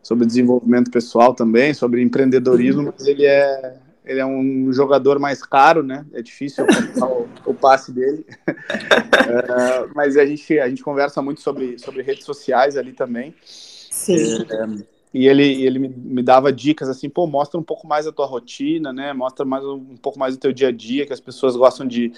[0.06, 5.82] sobre desenvolvimento pessoal também, sobre empreendedorismo, mas ele é, ele é um jogador mais caro,
[5.82, 6.06] né?
[6.12, 8.24] É difícil o, o, passe dele.
[8.48, 13.34] uh, mas a gente, a gente conversa muito sobre, sobre redes sociais ali também.
[13.44, 14.42] Sim.
[14.48, 18.12] É, e ele, ele me, me, dava dicas assim, pô, mostra um pouco mais a
[18.12, 19.12] tua rotina, né?
[19.12, 22.12] Mostra mais um pouco mais o teu dia a dia, que as pessoas gostam de,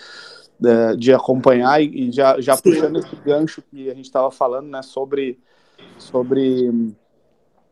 [0.61, 1.83] de, de acompanhar.
[1.83, 4.83] E, e já, já puxando esse gancho que a gente estava falando, né?
[4.83, 5.38] Sobre,
[5.96, 6.94] sobre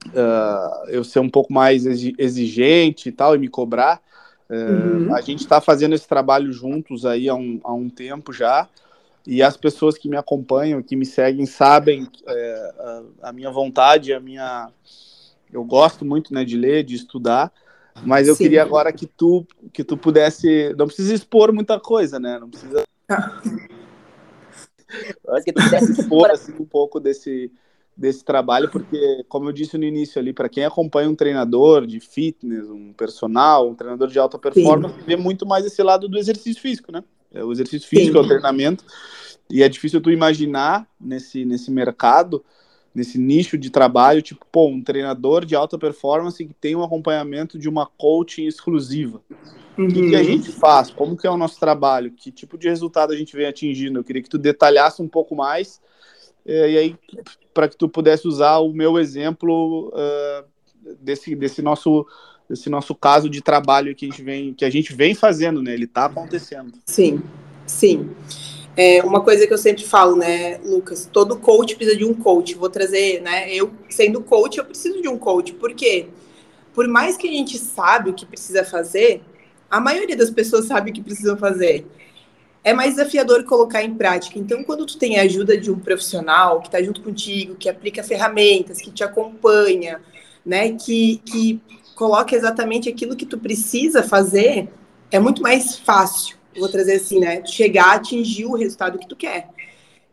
[0.08, 4.00] uh, eu ser um pouco mais exigente e tal, e me cobrar.
[4.48, 5.14] Uhum.
[5.14, 8.68] A gente está fazendo esse trabalho juntos aí há um, há um tempo já,
[9.26, 14.12] e as pessoas que me acompanham, que me seguem, sabem é, a, a, minha vontade,
[14.12, 14.70] a minha.
[15.52, 17.52] Eu gosto muito né, de ler, de estudar,
[18.04, 18.44] mas eu Sim.
[18.44, 20.72] queria agora que tu, que tu pudesse.
[20.78, 22.38] Não precisa expor muita coisa, né?
[22.38, 22.84] Não precisa.
[25.44, 27.50] que tu pudesse expor assim, um pouco desse,
[27.96, 31.98] desse trabalho, porque, como eu disse no início ali, para quem acompanha um treinador de
[31.98, 35.04] fitness, um personal, um treinador de alta performance, Sim.
[35.06, 37.02] vê muito mais esse lado do exercício físico, né?
[37.32, 38.18] É o exercício físico, Sim.
[38.18, 38.84] é o treinamento,
[39.48, 42.44] e é difícil tu imaginar nesse, nesse mercado,
[42.94, 47.58] nesse nicho de trabalho, tipo, pô, um treinador de alta performance que tem um acompanhamento
[47.58, 49.22] de uma coaching exclusiva.
[49.78, 49.86] Uhum.
[49.86, 50.24] O que, que, a uhum.
[50.24, 50.90] gente faz?
[50.90, 52.10] Como que é o nosso trabalho?
[52.10, 53.98] Que tipo de resultado a gente vem atingindo?
[53.98, 55.80] Eu queria que tu detalhasse um pouco mais,
[56.46, 56.96] e aí
[57.52, 60.44] para que tu pudesse usar o meu exemplo uh,
[61.00, 62.06] desse, desse nosso
[62.48, 65.74] desse nosso caso de trabalho que a gente vem que a gente vem fazendo, né?
[65.74, 66.74] Ele está acontecendo.
[66.86, 67.20] Sim,
[67.66, 68.10] sim.
[68.76, 71.08] É uma coisa que eu sempre falo, né, Lucas?
[71.10, 72.54] Todo coach precisa de um coach.
[72.54, 73.52] Vou trazer, né?
[73.52, 75.54] Eu sendo coach, eu preciso de um coach.
[75.54, 76.08] Por quê?
[76.74, 79.22] Por mais que a gente sabe o que precisa fazer,
[79.70, 81.86] a maioria das pessoas sabe o que precisam fazer
[82.66, 84.40] é mais desafiador colocar em prática.
[84.40, 88.02] Então, quando tu tem a ajuda de um profissional que está junto contigo, que aplica
[88.02, 90.00] ferramentas, que te acompanha,
[90.44, 91.60] né, que, que
[91.94, 94.68] coloca exatamente aquilo que tu precisa fazer,
[95.12, 99.14] é muito mais fácil, vou trazer assim, né, chegar a atingir o resultado que tu
[99.14, 99.48] quer.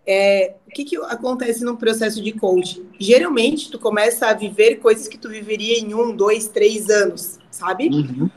[0.06, 2.86] É, o que, que acontece no processo de coaching?
[3.00, 7.88] Geralmente, tu começa a viver coisas que tu viveria em um, dois, três anos, sabe?
[7.88, 8.30] Uhum.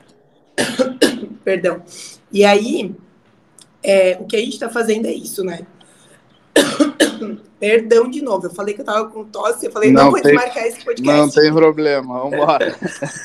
[1.44, 1.82] Perdão.
[2.32, 2.94] E aí,
[3.86, 5.60] é, o que a gente está fazendo é isso, né?
[7.60, 10.20] Perdão de novo, eu falei que eu estava com tosse, eu falei, não, não vou
[10.20, 11.20] desmarcar esse podcast.
[11.20, 12.76] Não tem problema, vamos embora.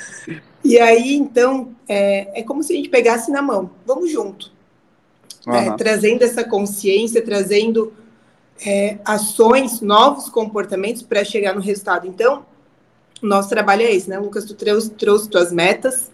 [0.63, 4.51] e aí, então, é, é como se a gente pegasse na mão, vamos junto.
[5.47, 5.55] Uhum.
[5.55, 7.91] É, trazendo essa consciência, trazendo
[8.63, 12.07] é, ações, novos comportamentos para chegar no resultado.
[12.07, 12.45] Então,
[13.19, 14.45] nosso trabalho é esse, né, Lucas?
[14.45, 16.11] Tu trouxe, trouxe tuas metas,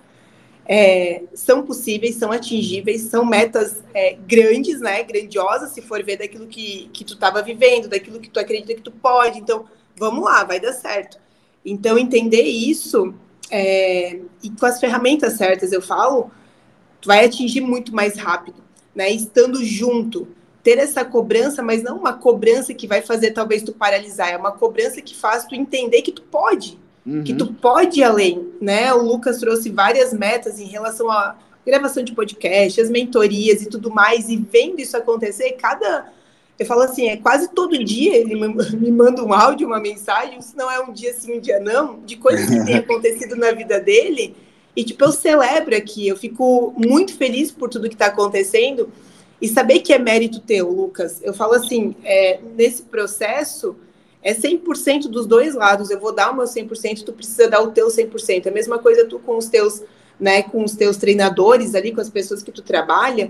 [0.68, 5.02] é, são possíveis, são atingíveis, são metas é, grandes, né?
[5.04, 8.82] Grandiosas, se for ver daquilo que, que tu estava vivendo, daquilo que tu acredita que
[8.82, 9.40] tu pode.
[9.40, 11.18] Então, vamos lá, vai dar certo.
[11.66, 13.14] Então, entender isso
[13.50, 16.30] é, e com as ferramentas certas, eu falo,
[17.00, 18.62] tu vai atingir muito mais rápido,
[18.94, 19.10] né?
[19.10, 20.28] Estando junto,
[20.62, 24.52] ter essa cobrança, mas não uma cobrança que vai fazer talvez tu paralisar, é uma
[24.52, 26.78] cobrança que faz tu entender que tu pode,
[27.08, 27.24] uhum.
[27.24, 28.94] que tu pode ir além, né?
[28.94, 33.90] O Lucas trouxe várias metas em relação à gravação de podcast, as mentorias e tudo
[33.90, 36.12] mais, e vendo isso acontecer, cada.
[36.60, 40.58] Eu falo assim, é quase todo dia ele me manda um áudio, uma mensagem, se
[40.58, 43.80] não é um dia sim, um dia não, de coisas que têm acontecido na vida
[43.80, 44.36] dele.
[44.76, 48.92] E, tipo, eu celebro aqui, eu fico muito feliz por tudo que está acontecendo
[49.42, 51.20] e saber que é mérito teu, Lucas.
[51.24, 53.76] Eu falo assim, é, nesse processo,
[54.22, 55.90] é 100% dos dois lados.
[55.90, 58.46] Eu vou dar o meu 100%, tu precisa dar o teu 100%.
[58.46, 59.84] É a mesma coisa tu com os teus,
[60.20, 63.30] né, com os teus treinadores ali, com as pessoas que tu trabalha.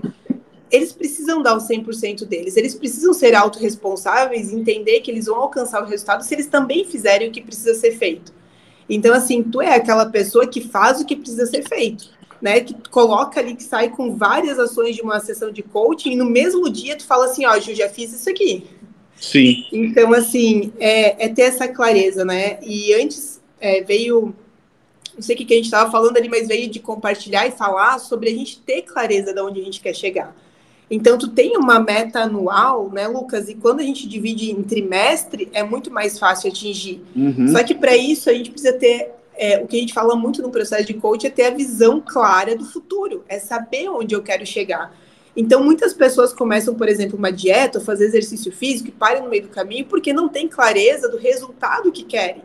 [0.70, 5.82] eles precisam dar o 100% deles, eles precisam ser autorresponsáveis, entender que eles vão alcançar
[5.82, 8.32] o resultado se eles também fizerem o que precisa ser feito.
[8.88, 12.60] Então, assim, tu é aquela pessoa que faz o que precisa ser feito, né?
[12.60, 16.24] Que coloca ali, que sai com várias ações de uma sessão de coaching, e no
[16.24, 18.66] mesmo dia tu fala assim, ó, Ju, já fiz isso aqui.
[19.20, 19.64] Sim.
[19.72, 22.58] Então, assim, é, é ter essa clareza, né?
[22.62, 24.34] E antes é, veio
[25.14, 27.50] não sei o que, que a gente estava falando ali, mas veio de compartilhar e
[27.50, 30.34] falar sobre a gente ter clareza de onde a gente quer chegar.
[30.88, 33.48] Então, tu tem uma meta anual, né, Lucas?
[33.48, 37.02] E quando a gente divide em trimestre, é muito mais fácil atingir.
[37.14, 37.48] Uhum.
[37.48, 40.40] Só que para isso a gente precisa ter é, o que a gente fala muito
[40.40, 44.22] no processo de coach é ter a visão clara do futuro, é saber onde eu
[44.22, 44.96] quero chegar.
[45.40, 49.44] Então, muitas pessoas começam, por exemplo, uma dieta, fazer exercício físico e param no meio
[49.44, 52.42] do caminho porque não tem clareza do resultado que querem.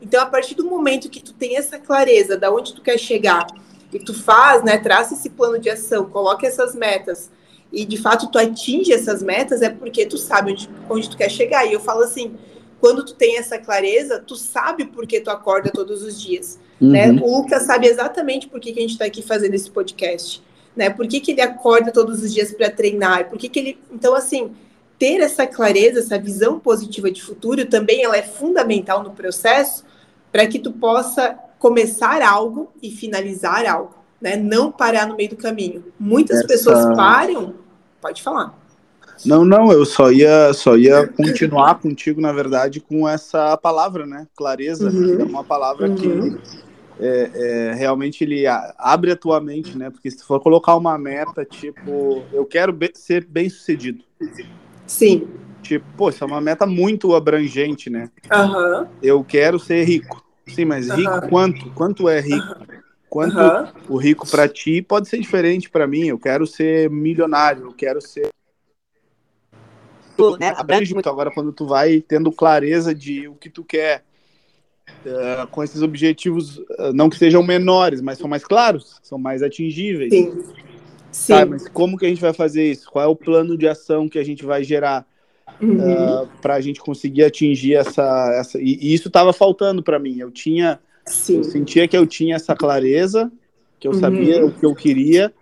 [0.00, 3.46] Então, a partir do momento que tu tem essa clareza da onde tu quer chegar
[3.92, 7.30] e tu faz, né, traça esse plano de ação, coloca essas metas,
[7.70, 11.30] e de fato tu atinge essas metas, é porque tu sabe onde, onde tu quer
[11.30, 11.66] chegar.
[11.66, 12.34] E eu falo assim,
[12.80, 16.58] quando tu tem essa clareza, tu sabe por que tu acorda todos os dias.
[16.80, 16.92] Uhum.
[16.92, 17.10] Né?
[17.10, 20.45] O Lucas sabe exatamente por que, que a gente está aqui fazendo esse podcast.
[20.76, 20.90] Né?
[20.90, 23.28] Por que, que ele acorda todos os dias para treinar?
[23.28, 23.78] Por que, que ele.
[23.90, 24.52] Então, assim,
[24.98, 29.84] ter essa clareza, essa visão positiva de futuro também ela é fundamental no processo
[30.30, 34.36] para que tu possa começar algo e finalizar algo né?
[34.36, 35.84] Não parar no meio do caminho.
[35.98, 36.48] Muitas Essa...
[36.48, 37.54] pessoas param.
[38.00, 38.54] Pode falar.
[39.24, 44.26] Não, não, eu só ia, só ia continuar contigo, na verdade, com essa palavra, né?
[44.36, 45.20] Clareza, uhum.
[45.20, 45.94] é uma palavra uhum.
[45.94, 46.38] que
[46.98, 48.44] é, é, realmente ele
[48.78, 49.90] abre a tua mente, né?
[49.90, 54.02] Porque se tu for colocar uma meta, tipo, eu quero be ser bem sucedido.
[54.86, 55.28] Sim.
[55.62, 58.10] Tipo, pô, isso é uma meta muito abrangente, né?
[58.32, 58.86] Uhum.
[59.02, 60.24] Eu quero ser rico.
[60.46, 61.70] Sim, mas rico quanto?
[61.72, 62.56] Quanto é rico?
[63.08, 63.72] Quanto uhum.
[63.88, 66.06] o rico para ti pode ser diferente para mim.
[66.06, 68.28] Eu quero ser milionário, eu quero ser.
[70.40, 70.54] Né?
[70.56, 74.02] Abrange muito agora quando tu vai tendo clareza de o que tu quer,
[75.04, 79.42] uh, com esses objetivos, uh, não que sejam menores, mas são mais claros, são mais
[79.42, 80.12] atingíveis.
[80.12, 80.44] Sim.
[81.10, 81.32] Sim.
[81.32, 82.90] Tá, mas como que a gente vai fazer isso?
[82.90, 85.06] Qual é o plano de ação que a gente vai gerar?
[85.60, 85.78] Uhum.
[85.78, 88.60] Uh, ah, para a gente conseguir atingir essa, essa...
[88.60, 90.18] E, e isso estava faltando para mim.
[90.18, 91.36] Eu tinha Sim.
[91.38, 93.30] Eu sentia que eu tinha essa clareza,
[93.78, 94.00] que eu uhum.
[94.00, 95.32] sabia o que eu queria,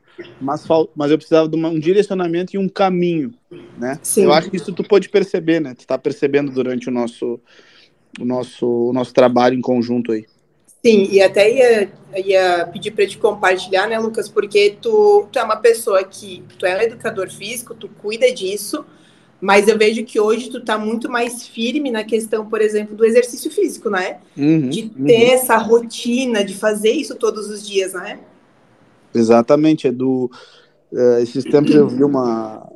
[0.40, 3.33] mas, mas eu precisava de uma, um direcionamento e um caminho,
[3.78, 3.98] né?
[4.02, 4.24] Sim.
[4.24, 5.74] Eu acho que isso tu pode perceber, né?
[5.74, 7.40] Tu está percebendo durante o nosso,
[8.20, 10.24] o nosso, o nosso trabalho em conjunto aí.
[10.85, 14.29] Sim, e até ia, ia pedir para te compartilhar, né, Lucas?
[14.29, 18.85] Porque tu, tu é uma pessoa que tu é um educador físico, tu cuida disso,
[19.40, 23.05] mas eu vejo que hoje tu tá muito mais firme na questão, por exemplo, do
[23.05, 24.18] exercício físico, né?
[24.37, 25.35] Uhum, de ter uhum.
[25.35, 28.20] essa rotina, de fazer isso todos os dias, né?
[29.14, 30.31] Exatamente, é do
[30.92, 32.66] uh, esses tempos eu vi uma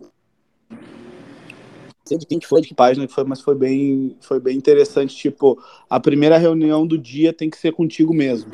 [2.08, 5.14] sei de quem foi, de que página que foi, mas foi bem, foi bem interessante.
[5.14, 8.50] Tipo, a primeira reunião do dia tem que ser contigo mesmo.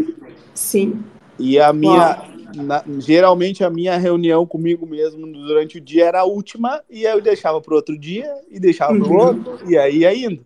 [0.55, 1.03] Sim.
[1.38, 2.23] E a minha,
[2.57, 7.12] na, geralmente a minha reunião comigo mesmo durante o dia era a última, e aí
[7.12, 9.27] eu deixava para outro dia, e deixava para o uhum.
[9.27, 10.45] outro, e aí ia indo.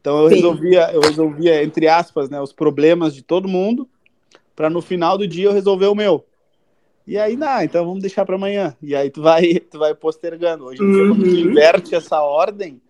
[0.00, 3.88] Então eu resolvia, eu resolvia, entre aspas, né, os problemas de todo mundo,
[4.54, 6.24] para no final do dia eu resolver o meu.
[7.06, 8.74] E aí, não, então vamos deixar para amanhã.
[8.82, 10.64] E aí tu vai, tu vai postergando.
[10.64, 11.50] Hoje em dia, quando tu uhum.
[11.50, 12.80] inverte essa ordem,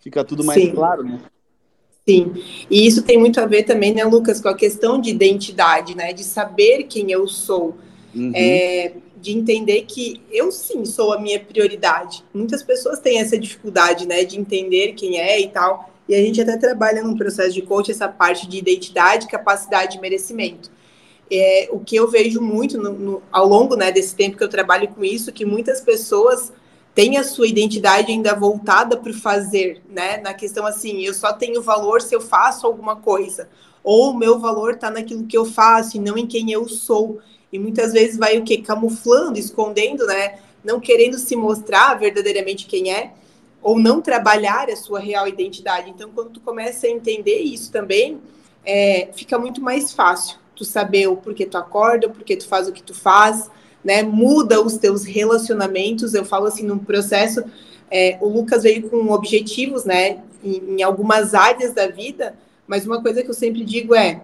[0.00, 0.72] fica tudo mais Sim.
[0.72, 1.20] claro, né?
[2.08, 2.34] Sim,
[2.70, 6.12] e isso tem muito a ver também, né, Lucas, com a questão de identidade, né,
[6.12, 7.76] de saber quem eu sou
[8.14, 8.30] uhum.
[8.32, 12.22] é, de entender que eu sim sou a minha prioridade.
[12.32, 15.90] Muitas pessoas têm essa dificuldade, né, de entender quem é e tal.
[16.08, 20.00] E a gente até trabalha num processo de coach essa parte de identidade, capacidade e
[20.00, 20.70] merecimento.
[21.30, 24.48] É, o que eu vejo muito no, no, ao longo né, desse tempo que eu
[24.48, 26.52] trabalho com isso, que muitas pessoas
[26.94, 30.16] têm a sua identidade ainda voltada para o fazer, né?
[30.18, 33.50] Na questão assim, eu só tenho valor se eu faço alguma coisa,
[33.84, 37.20] ou o meu valor está naquilo que eu faço e não em quem eu sou
[37.52, 40.38] e muitas vezes vai o que camuflando, escondendo, né?
[40.64, 43.12] Não querendo se mostrar verdadeiramente quem é
[43.62, 45.90] ou não trabalhar a sua real identidade.
[45.90, 48.20] Então, quando tu começa a entender isso também,
[48.64, 52.66] é, fica muito mais fácil tu saber o porquê tu acorda, o porquê tu faz
[52.66, 53.50] o que tu faz,
[53.84, 54.02] né?
[54.02, 56.14] Muda os teus relacionamentos.
[56.14, 57.44] Eu falo assim, num processo,
[57.90, 60.22] é, o Lucas veio com objetivos, né?
[60.42, 62.34] Em, em algumas áreas da vida,
[62.66, 64.22] mas uma coisa que eu sempre digo é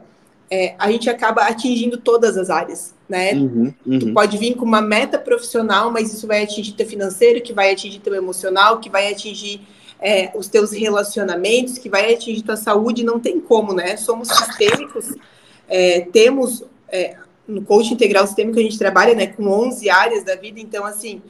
[0.53, 3.33] é, a gente acaba atingindo todas as áreas, né?
[3.33, 3.99] Uhum, uhum.
[3.99, 7.73] Tu pode vir com uma meta profissional, mas isso vai atingir teu financeiro, que vai
[7.73, 9.63] atingir teu emocional, que vai atingir
[9.99, 13.97] é, os teus relacionamentos, que vai atingir tua saúde, não tem como, né?
[13.97, 15.15] Somos sistêmicos,
[15.69, 20.35] é, temos, é, no coaching integral sistêmico a gente trabalha, né, com 11 áreas da
[20.37, 21.23] vida, então, assim,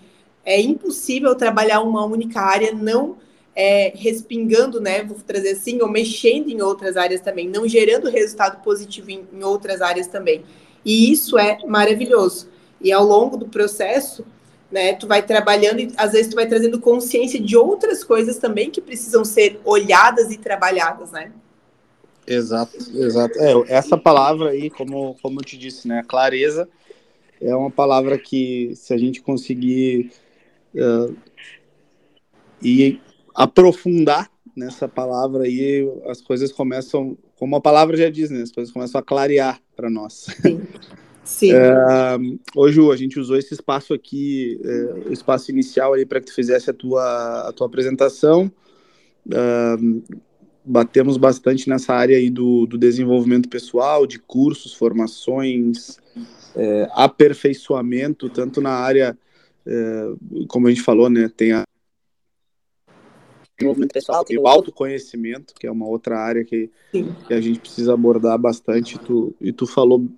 [0.45, 3.16] é impossível trabalhar uma única área não
[3.55, 8.62] é, respingando, né, vou trazer assim, ou mexendo em outras áreas também, não gerando resultado
[8.62, 10.45] positivo em, em outras áreas também.
[10.85, 12.49] E isso é maravilhoso.
[12.80, 14.24] E ao longo do processo,
[14.70, 18.70] né, tu vai trabalhando e às vezes tu vai trazendo consciência de outras coisas também
[18.70, 21.30] que precisam ser olhadas e trabalhadas, né?
[22.27, 23.39] Exato, exato.
[23.39, 26.68] É, essa palavra aí, como, como eu te disse, né, clareza
[27.43, 30.12] é uma palavra que se a gente conseguir
[30.75, 31.14] uh,
[32.62, 33.01] ir
[33.35, 38.43] aprofundar nessa palavra aí, as coisas começam, como a palavra já diz, né?
[38.43, 40.27] As coisas começam a clarear para nós.
[40.41, 40.62] Sim.
[41.25, 41.53] Sim.
[41.62, 46.27] Uh, hoje a gente usou esse espaço aqui, uh, o espaço inicial aí para que
[46.27, 48.53] tu fizesse a tua, a tua apresentação.
[49.27, 50.03] Uh,
[50.65, 55.99] batemos bastante nessa área aí do, do desenvolvimento pessoal, de cursos, formações,
[56.55, 59.19] é, aperfeiçoamento, tanto na área,
[59.67, 60.13] é,
[60.49, 61.65] como a gente falou, né, tem a
[63.59, 67.95] desenvolvimento pessoal, tem o autoconhecimento, que é uma outra área que, que a gente precisa
[67.95, 70.09] abordar bastante, tu, e tu falou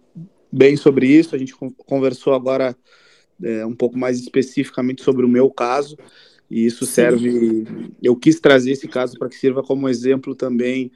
[0.50, 1.54] bem sobre isso, a gente
[1.86, 2.76] conversou agora
[3.42, 5.96] é, um pouco mais especificamente sobre o meu caso,
[6.50, 6.92] e isso Sim.
[6.92, 7.66] serve,
[8.02, 10.90] eu quis trazer esse caso para que sirva como exemplo também,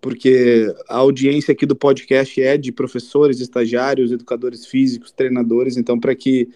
[0.00, 6.14] porque a audiência aqui do podcast é de professores, estagiários, educadores físicos, treinadores, então para
[6.14, 6.48] que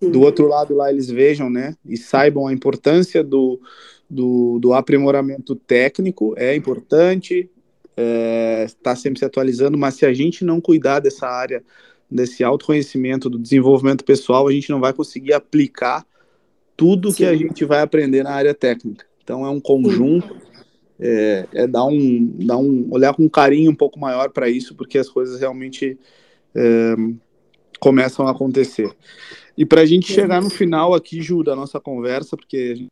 [0.00, 3.60] do outro lado lá eles vejam, né, e saibam a importância do,
[4.08, 7.50] do, do aprimoramento técnico é importante,
[7.96, 11.64] está é, tá sempre se atualizando, mas se a gente não cuidar dessa área,
[12.10, 16.06] desse autoconhecimento, do desenvolvimento pessoal, a gente não vai conseguir aplicar
[16.76, 17.16] tudo Sim.
[17.16, 19.06] que a gente vai aprender na área técnica.
[19.22, 20.36] Então é um conjunto,
[21.00, 24.74] é, é, dar, um, dar um olhar com um carinho um pouco maior para isso,
[24.74, 25.98] porque as coisas realmente
[26.54, 26.94] é,
[27.80, 28.90] começam a acontecer.
[29.56, 32.86] E para a gente chegar no final aqui, Ju, da nossa conversa, porque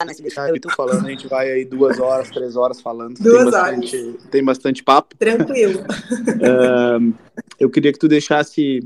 [0.00, 3.18] a gente eu tô falando, a gente vai aí duas horas, três horas falando.
[3.18, 4.24] Duas tem bastante, horas.
[4.30, 5.16] Tem bastante papo.
[5.16, 5.80] Tranquilo.
[6.38, 7.14] uh,
[7.58, 8.78] eu queria que tu deixasse.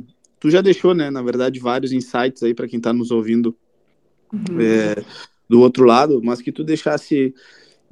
[0.42, 3.56] Tu já deixou, né, na verdade, vários insights aí para quem está nos ouvindo
[4.32, 4.60] uhum.
[4.60, 5.04] é,
[5.48, 7.32] do outro lado, mas que tu deixasse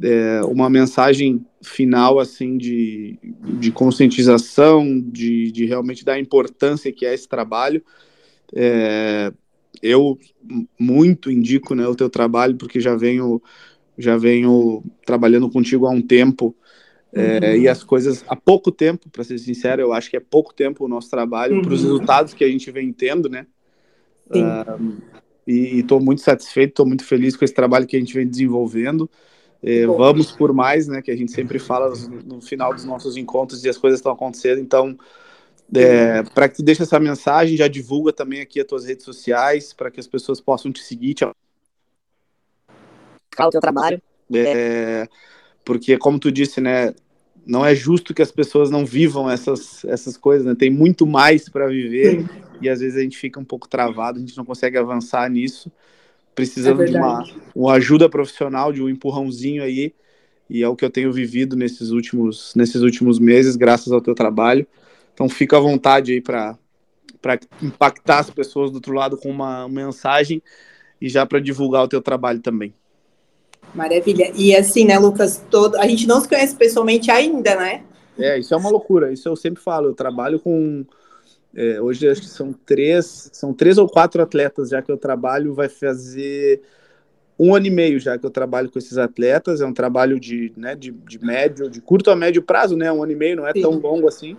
[0.03, 3.17] é, uma mensagem final, assim, de,
[3.61, 7.85] de conscientização, de, de realmente dar a importância que é esse trabalho.
[8.53, 9.33] É,
[9.81, 10.19] eu
[10.77, 13.41] muito indico né, o teu trabalho, porque já venho,
[13.97, 16.53] já venho trabalhando contigo há um tempo.
[17.13, 17.57] É, uhum.
[17.63, 20.85] e as coisas há pouco tempo, para ser sincero, eu acho que é pouco tempo
[20.85, 21.63] o nosso trabalho uhum.
[21.63, 23.47] para os resultados que a gente vem tendo, né?
[24.31, 24.97] Uh,
[25.47, 29.11] e estou muito satisfeito, estou muito feliz com esse trabalho que a gente vem desenvolvendo.
[29.63, 31.03] É, vamos por mais, né?
[31.03, 31.93] Que a gente sempre fala
[32.25, 34.61] no final dos nossos encontros e as coisas estão acontecendo.
[34.61, 34.97] Então,
[35.75, 39.73] é, para que tu deixe essa mensagem, já divulga também aqui as tuas redes sociais,
[39.73, 41.25] para que as pessoas possam te seguir, te...
[41.25, 41.35] o
[43.51, 44.01] teu trabalho.
[44.33, 45.09] É,
[45.71, 46.93] porque, como tu disse, né,
[47.47, 50.53] não é justo que as pessoas não vivam essas, essas coisas, né?
[50.53, 52.29] Tem muito mais para viver Sim.
[52.61, 55.71] e às vezes a gente fica um pouco travado, a gente não consegue avançar nisso,
[56.35, 59.95] precisando é de uma, uma ajuda profissional, de um empurrãozinho aí,
[60.49, 64.17] e é o que eu tenho vivido nesses últimos, nesses últimos meses, graças ao teu
[64.17, 64.67] trabalho.
[65.15, 66.59] Então fica à vontade aí para
[67.63, 70.43] impactar as pessoas do outro lado com uma mensagem
[71.01, 72.75] e já para divulgar o teu trabalho também.
[73.75, 74.33] Maravilha.
[74.35, 75.77] E assim, né, Lucas, todo...
[75.77, 77.83] a gente não se conhece pessoalmente ainda, né?
[78.19, 79.13] É, isso é uma loucura.
[79.13, 79.89] Isso eu sempre falo.
[79.89, 80.85] Eu trabalho com.
[81.55, 85.55] É, hoje acho que são três, são três ou quatro atletas já que eu trabalho.
[85.55, 86.61] Vai fazer
[87.39, 89.61] um ano e meio já que eu trabalho com esses atletas.
[89.61, 92.93] É um trabalho de, né, de, de médio, de curto a médio prazo, né?
[92.93, 93.63] Um ano e meio não é Sim.
[93.63, 94.37] tão longo assim.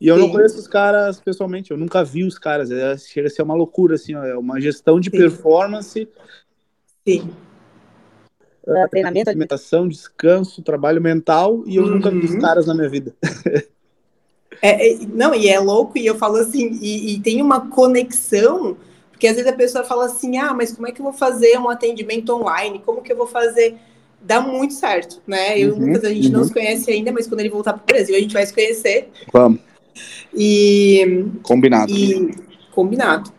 [0.00, 0.22] E eu Sim.
[0.22, 2.70] não conheço os caras pessoalmente, eu nunca vi os caras.
[2.70, 5.16] É, chega a ser uma loucura, assim, ó, é uma gestão de Sim.
[5.16, 6.08] performance.
[7.06, 7.30] Sim.
[8.66, 11.90] É, treinamento, alimentação, descanso, trabalho mental, e eu uhum.
[11.90, 12.40] nunca vi os uhum.
[12.40, 13.14] caras na minha vida.
[14.62, 18.76] É, é, não, e é louco, e eu falo assim, e, e, tem uma conexão,
[19.10, 21.56] porque às vezes a pessoa fala assim, ah, mas como é que eu vou fazer
[21.58, 22.82] um atendimento online?
[22.84, 23.76] Como que eu vou fazer?
[24.20, 25.58] Dá muito certo, né?
[25.58, 26.32] Eu, uhum, Lucas, a gente uhum.
[26.34, 28.52] não se conhece ainda, mas quando ele voltar para o Brasil, a gente vai se
[28.52, 29.08] conhecer.
[29.32, 29.60] Vamos.
[30.34, 31.90] E, combinado.
[31.90, 32.34] E,
[32.70, 33.32] combinado.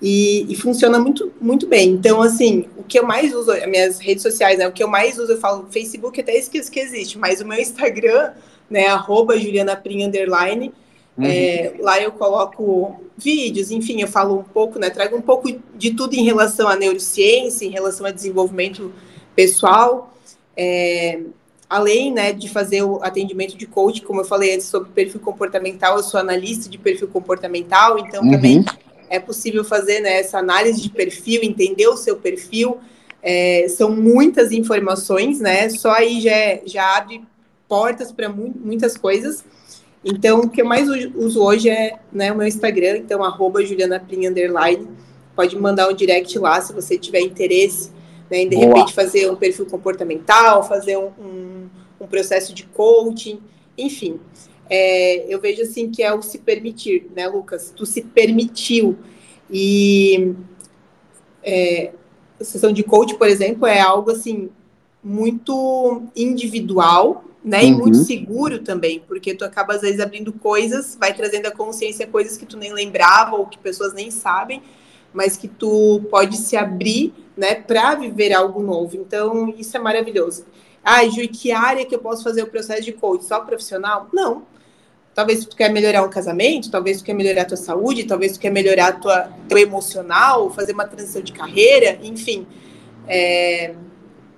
[0.00, 1.90] E, e, funciona muito, muito bem.
[1.90, 4.68] Então, assim, o que eu mais uso, as minhas redes sociais, né?
[4.68, 7.58] O que eu mais uso, eu falo Facebook, até esqueço que existe, mas o meu
[7.58, 8.32] Instagram,
[8.68, 8.88] né?
[8.88, 10.72] Arroba Juliana Prim, underline.
[11.16, 11.24] Uhum.
[11.24, 14.90] É, lá eu coloco vídeos, enfim, eu falo um pouco, né?
[14.90, 18.92] Trago um pouco de tudo em relação à neurociência, em relação a desenvolvimento
[19.34, 20.14] pessoal.
[20.54, 21.20] É,
[21.68, 25.96] além né, de fazer o atendimento de coach, como eu falei antes sobre perfil comportamental,
[25.96, 28.30] eu sou analista de perfil comportamental, então uhum.
[28.30, 28.64] também
[29.08, 32.78] é possível fazer né, essa análise de perfil, entender o seu perfil.
[33.22, 35.68] É, são muitas informações, né?
[35.68, 37.22] Só aí já, é, já abre
[37.68, 39.44] portas para mu muitas coisas.
[40.04, 43.60] Então, o que eu mais uso hoje é né, o meu Instagram, então, arroba.
[45.34, 47.90] Pode mandar um direct lá se você tiver interesse
[48.30, 48.68] né, em, de Boa.
[48.68, 51.68] repente, fazer um perfil comportamental, fazer um, um,
[52.00, 53.40] um processo de coaching,
[53.76, 54.20] enfim.
[54.68, 57.72] É, eu vejo, assim, que é o se permitir, né, Lucas?
[57.74, 58.96] Tu se permitiu.
[59.50, 60.34] E
[61.42, 61.92] é,
[62.40, 64.50] a sessão de coach, por exemplo, é algo, assim,
[65.02, 67.62] muito individual, né?
[67.62, 67.68] Uhum.
[67.68, 72.04] E muito seguro também, porque tu acaba às vezes abrindo coisas, vai trazendo a consciência
[72.04, 74.60] coisas que tu nem lembrava ou que pessoas nem sabem,
[75.12, 78.96] mas que tu pode se abrir, né, para viver algo novo.
[78.96, 80.44] Então, isso é maravilhoso.
[80.82, 83.24] Ah, Ju, que área que eu posso fazer o processo de coach?
[83.24, 84.08] Só profissional?
[84.12, 84.42] Não.
[85.16, 88.38] Talvez tu quer melhorar um casamento, talvez tu quer melhorar a tua saúde, talvez tu
[88.38, 92.46] quer melhorar tua, teu emocional, fazer uma transição de carreira, enfim.
[93.08, 93.74] É,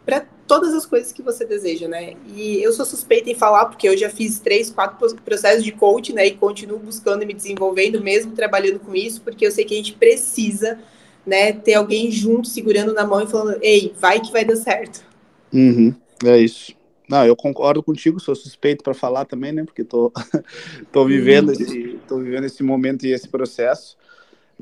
[0.07, 2.15] para todas as coisas que você deseja, né?
[2.33, 6.13] E eu sou suspeita em falar, porque eu já fiz três, quatro processos de coaching,
[6.13, 6.29] né?
[6.29, 9.79] E continuo buscando e me desenvolvendo, mesmo trabalhando com isso, porque eu sei que a
[9.79, 10.79] gente precisa,
[11.27, 15.05] né, ter alguém junto, segurando na mão e falando, ei, vai que vai dar certo.
[15.53, 15.93] Uhum,
[16.25, 16.78] é isso.
[17.09, 19.65] Não, eu concordo contigo, sou suspeito para falar também, né?
[19.65, 20.13] Porque tô,
[20.93, 23.97] tô vivendo esse, tô vivendo esse momento e esse processo.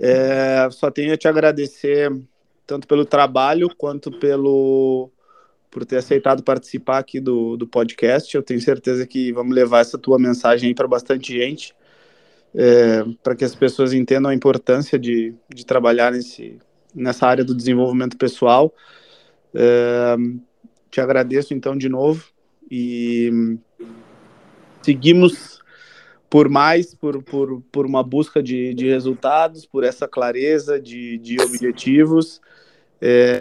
[0.00, 2.12] É, só tenho a te agradecer
[2.64, 5.10] tanto pelo trabalho quanto pelo
[5.70, 8.34] por ter aceitado participar aqui do, do podcast.
[8.34, 11.74] Eu tenho certeza que vamos levar essa tua mensagem aí para bastante gente,
[12.54, 16.58] é, para que as pessoas entendam a importância de, de trabalhar nesse,
[16.94, 18.72] nessa área do desenvolvimento pessoal.
[19.52, 20.16] É,
[20.90, 22.35] te agradeço então de novo
[22.70, 23.58] e
[24.82, 25.60] seguimos
[26.28, 31.40] por mais, por, por, por uma busca de, de resultados, por essa clareza de, de
[31.40, 32.40] objetivos.
[33.00, 33.40] É,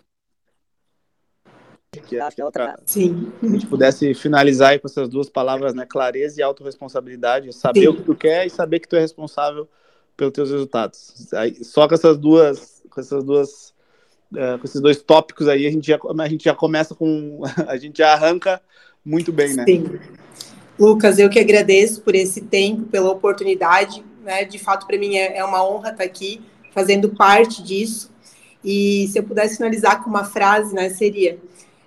[2.02, 2.78] que que é outra.
[2.86, 3.32] Sim.
[3.40, 5.86] Se a gente pudesse finalizar com essas duas palavras, né?
[5.86, 7.54] Clareza e autorresponsabilidade.
[7.54, 7.88] Saber Sim.
[7.88, 9.68] o que tu quer e saber que tu é responsável
[10.16, 11.34] pelos teus resultados.
[11.34, 13.74] Aí, só com essas duas, com essas duas,
[14.32, 17.78] uh, com esses dois tópicos aí, a gente já, a gente já começa com, a
[17.78, 18.62] gente já arranca
[19.06, 19.64] muito bem, né?
[19.66, 20.00] Sim.
[20.80, 24.44] Lucas, eu que agradeço por esse tempo, pela oportunidade, né?
[24.44, 26.42] De fato, para mim é, é uma honra estar aqui
[26.74, 28.12] fazendo parte disso.
[28.64, 31.38] E se eu pudesse finalizar com uma frase, né, seria: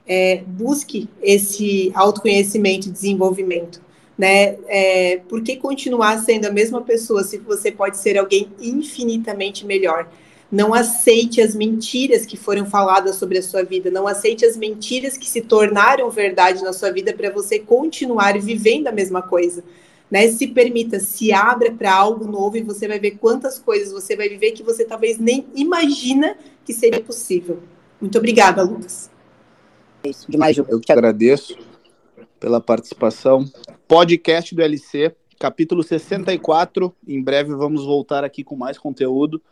[0.06, 3.82] é, busque esse autoconhecimento e desenvolvimento.
[4.16, 4.56] Né?
[4.66, 10.08] É, por que continuar sendo a mesma pessoa se você pode ser alguém infinitamente melhor?
[10.50, 15.16] Não aceite as mentiras que foram faladas sobre a sua vida, não aceite as mentiras
[15.16, 19.62] que se tornaram verdade na sua vida para você continuar vivendo a mesma coisa.
[20.10, 20.28] Né?
[20.28, 24.28] Se permita, se abra para algo novo e você vai ver quantas coisas você vai
[24.28, 26.34] viver que você talvez nem imagina
[26.64, 27.62] que seria possível.
[28.00, 29.10] Muito obrigada, Lucas.
[30.02, 30.64] É isso demais, Ju.
[30.68, 31.58] Eu te agradeço
[32.40, 33.44] pela participação.
[33.86, 36.94] Podcast do LC, capítulo 64.
[37.06, 39.42] Em breve vamos voltar aqui com mais conteúdo.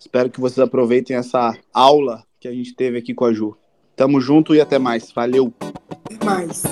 [0.00, 3.54] Espero que vocês aproveitem essa aula que a gente teve aqui com a Ju.
[3.94, 5.12] Tamo junto e até mais.
[5.12, 5.52] Valeu.
[5.60, 6.62] Até mais.